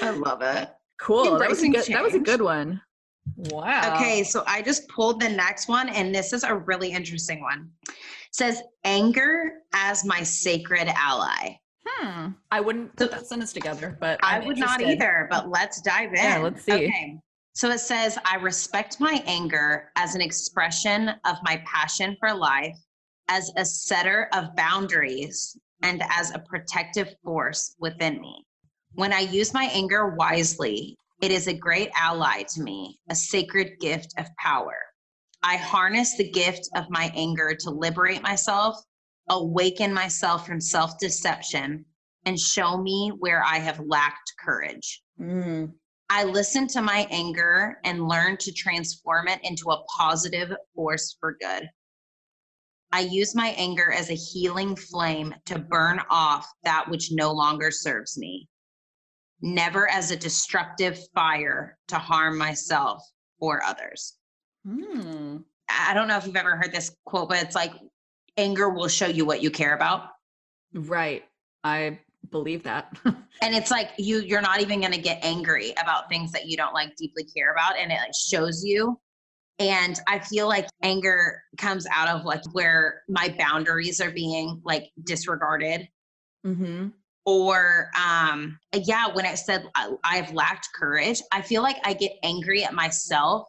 I 0.02 0.10
love 0.10 0.42
it. 0.42 0.70
Cool. 1.00 1.38
That 1.38 1.48
was, 1.48 1.62
a 1.62 1.68
good, 1.68 1.84
that 1.86 2.02
was 2.02 2.14
a 2.14 2.20
good 2.20 2.42
one. 2.42 2.80
Wow. 3.36 3.94
Okay, 3.94 4.22
so 4.22 4.44
I 4.46 4.62
just 4.62 4.88
pulled 4.88 5.20
the 5.20 5.28
next 5.28 5.68
one, 5.68 5.88
and 5.88 6.14
this 6.14 6.32
is 6.32 6.44
a 6.44 6.54
really 6.54 6.92
interesting 6.92 7.40
one. 7.40 7.70
It 7.88 7.94
says 8.32 8.62
anger 8.84 9.52
as 9.74 10.04
my 10.04 10.22
sacred 10.22 10.88
ally. 10.88 11.56
Hmm. 11.86 12.28
I 12.50 12.60
wouldn't 12.60 12.94
put 12.96 13.10
that 13.10 13.26
sentence 13.26 13.52
together, 13.52 13.96
but 14.00 14.20
I'm 14.22 14.42
i 14.42 14.46
would 14.46 14.58
interested. 14.58 14.84
not 14.84 14.92
either. 14.92 15.26
But 15.30 15.48
let's 15.48 15.80
dive 15.80 16.10
in. 16.10 16.22
Yeah, 16.22 16.38
let's 16.38 16.64
see. 16.64 16.72
Okay. 16.72 17.18
So 17.54 17.70
it 17.70 17.80
says, 17.80 18.16
I 18.24 18.36
respect 18.36 19.00
my 19.00 19.22
anger 19.26 19.90
as 19.96 20.14
an 20.14 20.20
expression 20.20 21.10
of 21.24 21.36
my 21.42 21.62
passion 21.66 22.16
for 22.20 22.32
life, 22.32 22.78
as 23.28 23.50
a 23.56 23.64
setter 23.64 24.28
of 24.32 24.54
boundaries, 24.56 25.58
and 25.82 26.02
as 26.10 26.30
a 26.30 26.38
protective 26.38 27.14
force 27.24 27.74
within 27.78 28.20
me. 28.20 28.44
When 28.94 29.12
I 29.12 29.20
use 29.20 29.54
my 29.54 29.64
anger 29.64 30.14
wisely, 30.16 30.96
it 31.20 31.30
is 31.30 31.46
a 31.46 31.54
great 31.54 31.90
ally 31.96 32.44
to 32.54 32.62
me, 32.62 32.98
a 33.08 33.14
sacred 33.14 33.78
gift 33.80 34.14
of 34.18 34.26
power. 34.38 34.78
I 35.42 35.56
harness 35.56 36.16
the 36.16 36.30
gift 36.30 36.68
of 36.74 36.90
my 36.90 37.10
anger 37.14 37.54
to 37.60 37.70
liberate 37.70 38.22
myself, 38.22 38.76
awaken 39.28 39.92
myself 39.92 40.46
from 40.46 40.60
self 40.60 40.98
deception, 40.98 41.84
and 42.24 42.38
show 42.38 42.76
me 42.76 43.12
where 43.18 43.42
I 43.44 43.58
have 43.58 43.80
lacked 43.80 44.32
courage. 44.44 45.02
Mm. 45.20 45.72
I 46.10 46.24
listen 46.24 46.66
to 46.68 46.82
my 46.82 47.06
anger 47.10 47.78
and 47.84 48.08
learn 48.08 48.36
to 48.38 48.52
transform 48.52 49.28
it 49.28 49.40
into 49.44 49.70
a 49.70 49.82
positive 49.96 50.52
force 50.74 51.16
for 51.20 51.36
good. 51.40 51.68
I 52.92 53.00
use 53.00 53.34
my 53.34 53.48
anger 53.56 53.92
as 53.92 54.10
a 54.10 54.14
healing 54.14 54.74
flame 54.74 55.34
to 55.46 55.58
burn 55.58 56.00
off 56.10 56.48
that 56.64 56.88
which 56.88 57.12
no 57.12 57.32
longer 57.32 57.70
serves 57.70 58.18
me, 58.18 58.48
never 59.40 59.88
as 59.88 60.10
a 60.10 60.16
destructive 60.16 60.98
fire 61.14 61.78
to 61.88 61.96
harm 61.96 62.36
myself 62.36 63.02
or 63.38 63.62
others. 63.62 64.16
Hmm. 64.66 65.38
I 65.68 65.94
don't 65.94 66.08
know 66.08 66.16
if 66.16 66.26
you've 66.26 66.36
ever 66.36 66.56
heard 66.56 66.72
this 66.72 66.94
quote, 67.04 67.28
but 67.28 67.42
it's 67.42 67.54
like 67.54 67.72
anger 68.36 68.70
will 68.70 68.88
show 68.88 69.06
you 69.06 69.24
what 69.24 69.42
you 69.42 69.50
care 69.50 69.74
about. 69.74 70.08
Right. 70.74 71.24
I 71.62 72.00
believe 72.30 72.62
that. 72.64 72.98
and 73.04 73.54
it's 73.54 73.70
like 73.70 73.90
you 73.98 74.18
you're 74.20 74.40
not 74.40 74.60
even 74.60 74.80
going 74.80 74.92
to 74.92 75.00
get 75.00 75.24
angry 75.24 75.72
about 75.82 76.08
things 76.08 76.32
that 76.32 76.46
you 76.46 76.56
don't 76.56 76.74
like 76.74 76.96
deeply 76.96 77.24
care 77.24 77.52
about 77.52 77.78
and 77.78 77.92
it 77.92 77.96
like 77.96 78.14
shows 78.14 78.64
you 78.64 78.98
and 79.60 80.00
i 80.08 80.18
feel 80.18 80.48
like 80.48 80.66
anger 80.82 81.42
comes 81.58 81.86
out 81.94 82.08
of 82.08 82.24
like 82.24 82.42
where 82.52 83.02
my 83.08 83.32
boundaries 83.38 84.00
are 84.00 84.10
being 84.10 84.60
like 84.64 84.90
disregarded. 85.04 85.86
Mm-hmm. 86.44 86.88
or 87.26 87.90
um 88.02 88.58
yeah 88.72 89.08
when 89.12 89.26
i 89.26 89.34
said 89.34 89.62
i've 90.04 90.32
lacked 90.32 90.70
courage 90.74 91.20
i 91.32 91.42
feel 91.42 91.60
like 91.62 91.76
i 91.84 91.92
get 91.92 92.12
angry 92.22 92.64
at 92.64 92.72
myself 92.72 93.46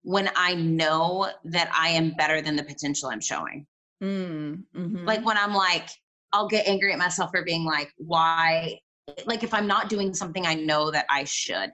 when 0.00 0.30
i 0.34 0.54
know 0.54 1.30
that 1.44 1.70
i 1.78 1.88
am 1.88 2.12
better 2.12 2.40
than 2.40 2.56
the 2.56 2.64
potential 2.64 3.10
i'm 3.10 3.20
showing. 3.20 3.66
Mm, 4.02 4.62
mm-hmm. 4.74 5.04
like 5.04 5.22
when 5.26 5.36
i'm 5.36 5.52
like 5.52 5.90
i'll 6.32 6.48
get 6.48 6.66
angry 6.66 6.90
at 6.90 6.98
myself 6.98 7.30
for 7.30 7.44
being 7.44 7.64
like 7.64 7.92
why? 7.98 8.78
Like 9.26 9.42
if 9.42 9.52
i'm 9.52 9.66
not 9.66 9.90
doing 9.90 10.14
something 10.14 10.46
i 10.46 10.54
know 10.54 10.90
that 10.90 11.04
i 11.10 11.24
should. 11.24 11.70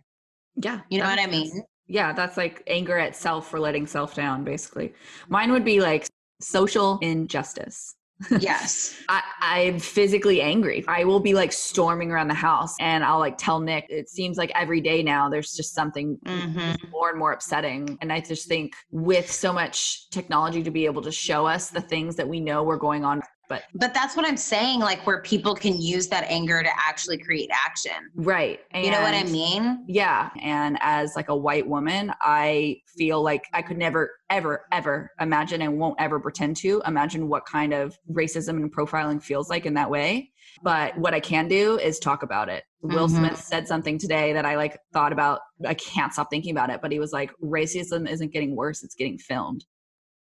Yeah 0.56 0.80
you 0.90 0.98
know 0.98 1.06
what 1.06 1.20
i 1.20 1.26
mean 1.28 1.62
yeah, 1.88 2.12
that's 2.12 2.36
like 2.36 2.62
anger 2.66 2.98
at 2.98 3.16
self 3.16 3.48
for 3.48 3.58
letting 3.58 3.86
self 3.86 4.14
down, 4.14 4.44
basically. 4.44 4.94
Mine 5.28 5.50
would 5.52 5.64
be 5.64 5.80
like 5.80 6.06
social 6.40 6.98
injustice. 7.00 7.94
Yes. 8.40 9.00
I, 9.08 9.22
I'm 9.40 9.78
physically 9.78 10.42
angry. 10.42 10.84
I 10.88 11.04
will 11.04 11.20
be 11.20 11.34
like 11.34 11.52
storming 11.52 12.10
around 12.10 12.26
the 12.26 12.34
house 12.34 12.74
and 12.80 13.04
I'll 13.04 13.20
like 13.20 13.38
tell 13.38 13.60
Nick, 13.60 13.86
it 13.88 14.08
seems 14.08 14.36
like 14.36 14.50
every 14.56 14.80
day 14.80 15.04
now 15.04 15.28
there's 15.28 15.52
just 15.52 15.72
something 15.72 16.18
mm-hmm. 16.26 16.90
more 16.90 17.10
and 17.10 17.18
more 17.18 17.30
upsetting. 17.30 17.96
And 18.00 18.12
I 18.12 18.20
just 18.20 18.48
think 18.48 18.72
with 18.90 19.30
so 19.30 19.52
much 19.52 20.10
technology 20.10 20.64
to 20.64 20.70
be 20.72 20.84
able 20.84 21.02
to 21.02 21.12
show 21.12 21.46
us 21.46 21.70
the 21.70 21.80
things 21.80 22.16
that 22.16 22.28
we 22.28 22.40
know 22.40 22.64
were 22.64 22.76
going 22.76 23.04
on 23.04 23.22
but 23.48 23.64
but 23.74 23.92
that's 23.94 24.16
what 24.16 24.26
i'm 24.26 24.36
saying 24.36 24.80
like 24.80 25.06
where 25.06 25.22
people 25.22 25.54
can 25.54 25.80
use 25.80 26.08
that 26.08 26.24
anger 26.28 26.62
to 26.62 26.70
actually 26.78 27.18
create 27.18 27.50
action. 27.52 27.92
Right 28.14 28.60
and 28.70 28.84
you 28.84 28.90
know 28.90 29.00
what 29.00 29.14
i 29.14 29.24
mean? 29.24 29.84
Yeah 29.88 30.30
and 30.40 30.78
as 30.80 31.16
like 31.16 31.28
a 31.28 31.36
white 31.36 31.66
woman 31.66 32.12
i 32.20 32.80
feel 32.96 33.22
like 33.22 33.44
i 33.52 33.62
could 33.62 33.78
never 33.78 34.10
ever 34.30 34.66
ever 34.72 35.10
imagine 35.20 35.62
and 35.62 35.78
won't 35.78 35.96
ever 35.98 36.20
pretend 36.20 36.56
to 36.58 36.82
imagine 36.86 37.28
what 37.28 37.46
kind 37.46 37.72
of 37.72 37.98
racism 38.12 38.50
and 38.50 38.74
profiling 38.74 39.22
feels 39.22 39.48
like 39.48 39.66
in 39.66 39.74
that 39.74 39.90
way. 39.90 40.30
But 40.62 40.96
what 40.98 41.14
i 41.14 41.20
can 41.20 41.48
do 41.48 41.78
is 41.78 41.98
talk 41.98 42.22
about 42.22 42.48
it. 42.48 42.64
Will 42.82 43.08
mm-hmm. 43.08 43.26
smith 43.26 43.38
said 43.38 43.66
something 43.66 43.98
today 43.98 44.32
that 44.32 44.44
i 44.44 44.56
like 44.56 44.78
thought 44.92 45.12
about. 45.12 45.40
I 45.66 45.74
can't 45.74 46.12
stop 46.12 46.30
thinking 46.30 46.52
about 46.52 46.70
it 46.70 46.80
but 46.82 46.92
he 46.92 46.98
was 46.98 47.12
like 47.12 47.32
racism 47.42 48.08
isn't 48.08 48.32
getting 48.32 48.54
worse 48.54 48.82
it's 48.82 48.94
getting 48.94 49.18
filmed 49.18 49.64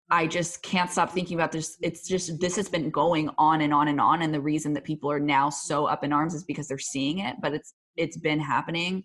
I 0.08 0.26
just 0.26 0.62
can't 0.62 0.90
stop 0.90 1.10
thinking 1.10 1.36
about 1.36 1.50
this. 1.50 1.76
It's 1.82 2.06
just 2.06 2.40
this 2.40 2.54
has 2.56 2.68
been 2.68 2.90
going 2.90 3.28
on 3.38 3.62
and 3.62 3.74
on 3.74 3.88
and 3.88 4.00
on, 4.00 4.22
and 4.22 4.32
the 4.32 4.40
reason 4.40 4.72
that 4.74 4.84
people 4.84 5.10
are 5.10 5.18
now 5.18 5.50
so 5.50 5.86
up 5.86 6.04
in 6.04 6.12
arms 6.12 6.34
is 6.34 6.44
because 6.44 6.68
they're 6.68 6.78
seeing 6.78 7.18
it. 7.18 7.36
But 7.40 7.54
it's 7.54 7.74
it's 7.96 8.16
been 8.16 8.38
happening, 8.38 9.04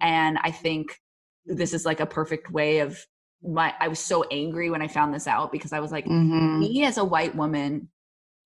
and 0.00 0.38
I 0.42 0.50
think 0.50 0.98
this 1.46 1.72
is 1.72 1.86
like 1.86 2.00
a 2.00 2.06
perfect 2.06 2.50
way 2.50 2.80
of 2.80 2.98
my. 3.42 3.72
I 3.80 3.88
was 3.88 3.98
so 3.98 4.24
angry 4.30 4.68
when 4.68 4.82
I 4.82 4.88
found 4.88 5.14
this 5.14 5.26
out 5.26 5.52
because 5.52 5.72
I 5.72 5.80
was 5.80 5.90
like, 5.90 6.04
mm-hmm. 6.04 6.60
me 6.60 6.84
as 6.84 6.98
a 6.98 7.04
white 7.04 7.34
woman 7.34 7.88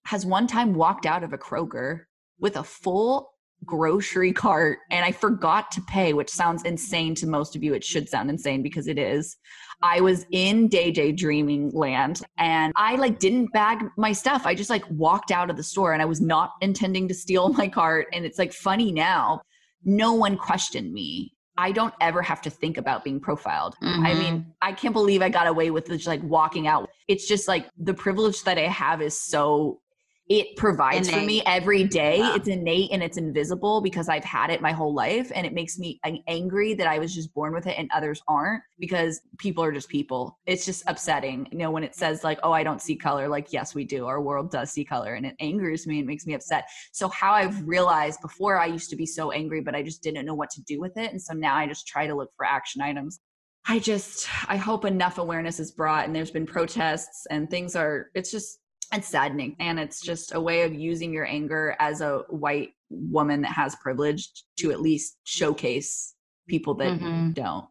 has 0.04 0.24
one 0.24 0.46
time 0.46 0.74
walked 0.74 1.06
out 1.06 1.24
of 1.24 1.32
a 1.32 1.38
Kroger 1.38 2.02
with 2.38 2.56
a 2.56 2.62
full 2.62 3.32
grocery 3.64 4.32
cart 4.32 4.78
and 4.90 5.04
I 5.04 5.12
forgot 5.12 5.70
to 5.72 5.80
pay, 5.82 6.12
which 6.12 6.30
sounds 6.30 6.62
insane 6.64 7.14
to 7.16 7.26
most 7.26 7.56
of 7.56 7.62
you. 7.62 7.74
It 7.74 7.84
should 7.84 8.08
sound 8.08 8.30
insane 8.30 8.62
because 8.62 8.86
it 8.86 8.98
is. 8.98 9.36
I 9.82 10.00
was 10.00 10.24
in 10.30 10.68
day 10.68 10.90
day 10.90 11.12
dreaming 11.12 11.70
land 11.70 12.22
and 12.38 12.72
I 12.76 12.96
like 12.96 13.18
didn't 13.18 13.52
bag 13.52 13.84
my 13.96 14.12
stuff. 14.12 14.46
I 14.46 14.54
just 14.54 14.70
like 14.70 14.84
walked 14.90 15.30
out 15.30 15.50
of 15.50 15.56
the 15.56 15.62
store 15.62 15.92
and 15.92 16.00
I 16.00 16.06
was 16.06 16.20
not 16.20 16.52
intending 16.60 17.08
to 17.08 17.14
steal 17.14 17.48
my 17.52 17.68
cart. 17.68 18.06
And 18.12 18.24
it's 18.24 18.38
like 18.38 18.52
funny 18.52 18.92
now. 18.92 19.42
No 19.84 20.14
one 20.14 20.36
questioned 20.36 20.92
me. 20.92 21.32
I 21.58 21.72
don't 21.72 21.94
ever 22.00 22.20
have 22.22 22.42
to 22.42 22.50
think 22.50 22.76
about 22.76 23.04
being 23.04 23.20
profiled. 23.20 23.76
Mm-hmm. 23.82 24.06
I 24.06 24.14
mean, 24.14 24.46
I 24.60 24.72
can't 24.72 24.92
believe 24.92 25.22
I 25.22 25.30
got 25.30 25.46
away 25.46 25.70
with 25.70 25.88
just 25.88 26.06
like 26.06 26.22
walking 26.22 26.66
out. 26.66 26.90
It's 27.08 27.26
just 27.26 27.48
like 27.48 27.66
the 27.78 27.94
privilege 27.94 28.42
that 28.44 28.58
I 28.58 28.68
have 28.68 29.00
is 29.00 29.18
so 29.18 29.80
it 30.28 30.56
provides 30.56 31.06
innate. 31.08 31.20
for 31.20 31.26
me 31.26 31.42
every 31.46 31.84
day. 31.84 32.18
Yeah. 32.18 32.34
It's 32.34 32.48
innate 32.48 32.90
and 32.90 33.02
it's 33.02 33.16
invisible 33.16 33.80
because 33.80 34.08
I've 34.08 34.24
had 34.24 34.50
it 34.50 34.60
my 34.60 34.72
whole 34.72 34.92
life. 34.92 35.30
And 35.34 35.46
it 35.46 35.52
makes 35.52 35.78
me 35.78 36.00
angry 36.26 36.74
that 36.74 36.88
I 36.88 36.98
was 36.98 37.14
just 37.14 37.32
born 37.32 37.54
with 37.54 37.66
it 37.66 37.76
and 37.78 37.88
others 37.94 38.20
aren't 38.26 38.62
because 38.78 39.20
people 39.38 39.62
are 39.62 39.70
just 39.70 39.88
people. 39.88 40.38
It's 40.44 40.64
just 40.64 40.82
upsetting. 40.88 41.46
You 41.52 41.58
know, 41.58 41.70
when 41.70 41.84
it 41.84 41.94
says, 41.94 42.24
like, 42.24 42.40
oh, 42.42 42.50
I 42.50 42.64
don't 42.64 42.82
see 42.82 42.96
color, 42.96 43.28
like, 43.28 43.52
yes, 43.52 43.74
we 43.74 43.84
do. 43.84 44.06
Our 44.06 44.20
world 44.20 44.50
does 44.50 44.72
see 44.72 44.84
color 44.84 45.14
and 45.14 45.24
it 45.24 45.36
angers 45.38 45.86
me 45.86 45.98
and 45.98 46.06
makes 46.08 46.26
me 46.26 46.34
upset. 46.34 46.68
So, 46.92 47.08
how 47.08 47.32
I've 47.32 47.66
realized 47.66 48.20
before 48.20 48.58
I 48.58 48.66
used 48.66 48.90
to 48.90 48.96
be 48.96 49.06
so 49.06 49.30
angry, 49.30 49.60
but 49.60 49.76
I 49.76 49.82
just 49.82 50.02
didn't 50.02 50.26
know 50.26 50.34
what 50.34 50.50
to 50.50 50.62
do 50.62 50.80
with 50.80 50.96
it. 50.96 51.12
And 51.12 51.22
so 51.22 51.34
now 51.34 51.54
I 51.54 51.66
just 51.66 51.86
try 51.86 52.06
to 52.06 52.14
look 52.14 52.30
for 52.36 52.44
action 52.44 52.82
items. 52.82 53.20
I 53.68 53.78
just, 53.78 54.28
I 54.48 54.56
hope 54.56 54.84
enough 54.84 55.18
awareness 55.18 55.58
is 55.58 55.72
brought 55.72 56.04
and 56.06 56.14
there's 56.14 56.30
been 56.30 56.46
protests 56.46 57.26
and 57.30 57.50
things 57.50 57.74
are, 57.74 58.10
it's 58.14 58.30
just, 58.30 58.60
it's 58.92 59.08
saddening 59.08 59.56
and 59.58 59.78
it's 59.78 60.00
just 60.00 60.34
a 60.34 60.40
way 60.40 60.62
of 60.62 60.74
using 60.74 61.12
your 61.12 61.26
anger 61.26 61.76
as 61.80 62.00
a 62.00 62.18
white 62.28 62.70
woman 62.90 63.42
that 63.42 63.52
has 63.52 63.74
privilege 63.76 64.28
to 64.58 64.70
at 64.70 64.80
least 64.80 65.18
showcase 65.24 66.14
people 66.48 66.74
that 66.74 66.98
mm-hmm. 66.98 67.30
don't 67.32 67.66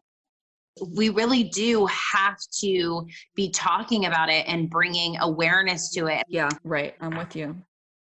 we 0.94 1.08
really 1.08 1.44
do 1.44 1.86
have 1.86 2.36
to 2.60 3.06
be 3.34 3.50
talking 3.50 4.06
about 4.06 4.28
it 4.28 4.46
and 4.46 4.68
bringing 4.68 5.16
awareness 5.20 5.90
to 5.90 6.06
it, 6.06 6.24
Yeah, 6.28 6.50
right. 6.64 6.94
I'm 7.00 7.16
with 7.16 7.34
you. 7.34 7.56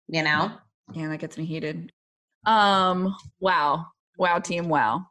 you 0.08 0.22
know? 0.22 0.52
Yeah, 0.92 1.08
that 1.08 1.20
gets 1.20 1.38
me 1.38 1.44
heated. 1.44 1.92
Um, 2.46 3.14
wow. 3.40 3.86
Wow, 4.18 4.38
team, 4.38 4.68
wow. 4.68 5.06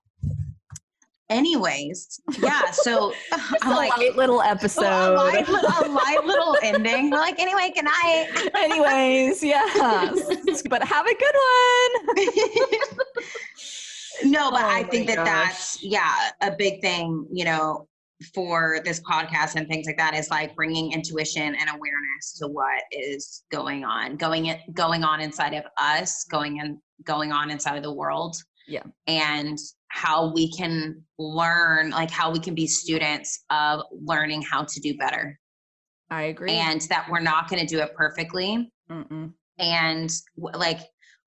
Anyways, 1.34 2.22
yeah, 2.38 2.70
so 2.70 3.12
a 3.64 3.70
like, 3.70 3.98
light 3.98 4.16
little 4.16 4.38
oh, 4.38 4.42
a 4.42 4.50
episode. 4.52 5.16
light, 5.16 5.48
a 5.48 5.90
light 5.90 6.24
little 6.24 6.56
ending. 6.62 7.10
We're 7.10 7.18
like, 7.18 7.40
anyway, 7.40 7.72
good 7.74 7.86
night. 7.86 8.52
Anyways, 8.56 9.44
yeah. 9.44 9.66
but 10.70 10.84
have 10.84 11.08
a 11.08 11.16
good 11.16 11.36
one. 12.06 12.26
no, 14.26 14.52
but 14.52 14.62
Oh 14.62 14.68
I 14.68 14.84
think 14.84 15.08
that 15.08 15.16
gosh. 15.16 15.26
that's 15.26 15.84
yeah 15.84 16.30
a 16.42 16.52
big 16.56 16.82
thing. 16.82 17.26
You 17.32 17.46
know, 17.46 17.88
for 18.36 18.80
this 18.86 19.00
podcast 19.02 19.56
and 19.56 19.68
things 19.68 19.88
like 19.88 19.98
that 19.98 20.14
is 20.14 20.30
like 20.30 20.56
bringing 20.56 20.92
intuition 20.92 21.56
and 21.56 21.68
awareness 21.68 22.34
to 22.42 22.48
what 22.48 22.84
is 22.92 23.42
going 23.52 23.86
on, 23.86 24.18
going 24.18 24.46
it 24.46 24.60
going 24.76 25.04
on 25.04 25.20
inside 25.20 25.56
of 25.56 25.64
us, 25.80 26.26
going 26.26 26.58
in 26.58 26.80
going 27.04 27.32
on 27.32 27.50
inside 27.50 27.76
of 27.76 27.84
the 27.84 27.92
world. 27.92 28.36
Yeah. 28.66 28.84
and 29.08 29.58
how 29.94 30.34
we 30.34 30.52
can 30.52 31.04
learn, 31.20 31.92
like 31.92 32.10
how 32.10 32.32
we 32.32 32.40
can 32.40 32.56
be 32.56 32.66
students 32.66 33.46
of 33.52 33.82
learning 33.92 34.42
how 34.42 34.64
to 34.64 34.80
do 34.80 34.98
better, 34.98 35.40
I 36.10 36.24
agree. 36.24 36.52
and 36.52 36.82
that 36.90 37.08
we're 37.12 37.20
not 37.20 37.48
going 37.48 37.62
to 37.62 37.68
do 37.68 37.80
it 37.80 37.94
perfectly 37.96 38.72
Mm-mm. 38.90 39.32
and 39.60 40.10
like 40.56 40.80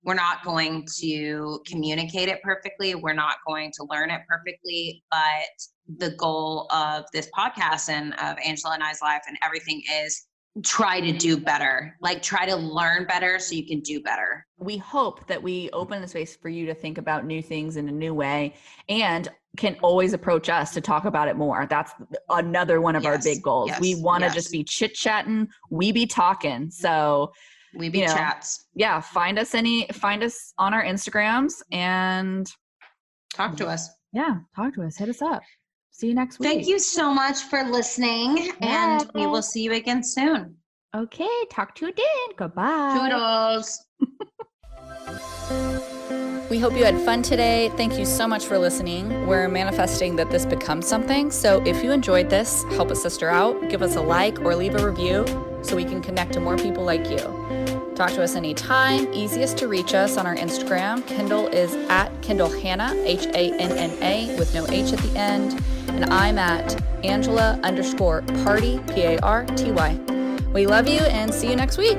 we're 0.02 0.14
not 0.14 0.44
going 0.44 0.86
to 0.98 1.60
communicate 1.66 2.28
it 2.28 2.42
perfectly 2.42 2.94
we're 2.96 3.12
not 3.14 3.36
going 3.46 3.70
to 3.76 3.86
learn 3.88 4.10
it 4.10 4.20
perfectly 4.28 5.02
but 5.10 5.98
the 5.98 6.10
goal 6.16 6.66
of 6.70 7.04
this 7.12 7.28
podcast 7.36 7.88
and 7.88 8.14
of 8.14 8.36
angela 8.44 8.74
and 8.74 8.82
i's 8.82 9.00
life 9.00 9.22
and 9.28 9.36
everything 9.42 9.80
is 10.04 10.26
try 10.64 11.00
to 11.00 11.12
do 11.12 11.36
better 11.36 11.96
like 12.00 12.22
try 12.22 12.46
to 12.46 12.56
learn 12.56 13.04
better 13.06 13.38
so 13.38 13.54
you 13.54 13.66
can 13.66 13.80
do 13.80 14.00
better 14.00 14.46
we 14.58 14.76
hope 14.76 15.26
that 15.26 15.42
we 15.42 15.68
open 15.72 16.00
the 16.00 16.08
space 16.08 16.34
for 16.34 16.48
you 16.48 16.64
to 16.64 16.74
think 16.74 16.96
about 16.98 17.26
new 17.26 17.42
things 17.42 17.76
in 17.76 17.88
a 17.88 17.92
new 17.92 18.14
way 18.14 18.54
and 18.88 19.28
can 19.56 19.76
always 19.82 20.12
approach 20.12 20.48
us 20.48 20.72
to 20.74 20.80
talk 20.82 21.06
about 21.06 21.28
it 21.28 21.36
more. 21.36 21.66
That's 21.68 21.92
another 22.28 22.82
one 22.82 22.94
of 22.94 23.06
our 23.06 23.18
big 23.18 23.42
goals. 23.42 23.70
we 23.80 23.94
want 23.94 24.20
to 24.20 24.26
yes. 24.26 24.34
just 24.34 24.52
be 24.52 24.62
chit 24.62 24.94
chatting, 24.94 25.48
we 25.70 25.92
be 25.92 26.06
talking. 26.06 26.70
So, 26.70 27.32
we 27.74 27.88
be 27.88 28.00
You 28.00 28.06
know, 28.06 28.14
chats 28.14 28.66
yeah, 28.74 29.00
find 29.00 29.38
us 29.38 29.54
any 29.54 29.86
find 29.88 30.22
us 30.22 30.54
on 30.58 30.72
our 30.72 30.84
Instagrams 30.84 31.54
and 31.72 32.46
talk 33.34 33.56
to 33.56 33.66
us 33.66 33.90
yeah, 34.16 34.36
talk 34.54 34.72
to 34.74 34.82
us, 34.82 34.96
hit 34.96 35.10
us 35.10 35.20
up. 35.20 35.42
See 35.96 36.08
you 36.08 36.14
next 36.14 36.38
week. 36.38 36.50
thank 36.50 36.66
you 36.66 36.78
so 36.78 37.14
much 37.14 37.44
for 37.44 37.64
listening 37.64 38.52
and 38.60 39.10
we 39.14 39.26
will 39.26 39.40
see 39.40 39.62
you 39.62 39.72
again 39.72 40.02
soon 40.02 40.56
Okay, 40.94 41.28
talk 41.50 41.74
to 41.76 41.86
you 41.86 41.92
then. 41.96 42.36
Goodbye. 42.36 42.98
toodles 42.98 43.82
We 46.50 46.58
hope 46.60 46.74
you 46.74 46.84
had 46.84 46.96
fun 47.00 47.22
today. 47.22 47.72
Thank 47.76 47.98
you 47.98 48.04
so 48.04 48.28
much 48.28 48.44
for 48.44 48.56
listening. 48.56 49.26
We're 49.26 49.48
manifesting 49.48 50.14
that 50.16 50.30
this 50.30 50.46
becomes 50.46 50.86
something. 50.86 51.32
So 51.32 51.60
if 51.64 51.82
you 51.82 51.90
enjoyed 51.90 52.30
this, 52.30 52.62
help 52.74 52.92
a 52.92 52.96
sister 52.96 53.28
out, 53.28 53.68
give 53.68 53.82
us 53.82 53.96
a 53.96 54.00
like 54.00 54.38
or 54.42 54.54
leave 54.54 54.76
a 54.76 54.86
review 54.86 55.26
so 55.62 55.74
we 55.74 55.84
can 55.84 56.00
connect 56.00 56.34
to 56.34 56.40
more 56.40 56.56
people 56.56 56.84
like 56.84 57.10
you. 57.10 57.65
Talk 57.96 58.10
to 58.10 58.22
us 58.22 58.36
anytime. 58.36 59.10
Easiest 59.14 59.56
to 59.56 59.68
reach 59.68 59.94
us 59.94 60.18
on 60.18 60.26
our 60.26 60.36
Instagram. 60.36 61.06
Kendall 61.06 61.46
is 61.46 61.74
at 61.88 62.10
Kendall 62.20 62.50
Hanna, 62.50 62.92
H 62.94 63.24
A 63.24 63.58
N 63.58 63.72
N 63.72 63.90
A, 64.02 64.38
with 64.38 64.52
no 64.52 64.66
H 64.66 64.92
at 64.92 64.98
the 64.98 65.18
end. 65.18 65.58
And 65.88 66.04
I'm 66.12 66.36
at 66.36 66.78
Angela 67.02 67.58
underscore 67.62 68.20
party, 68.44 68.80
P 68.88 69.00
A 69.00 69.18
R 69.20 69.46
T 69.46 69.72
Y. 69.72 69.98
We 70.52 70.66
love 70.66 70.86
you 70.88 71.00
and 71.00 71.32
see 71.32 71.48
you 71.48 71.56
next 71.56 71.78
week. 71.78 71.96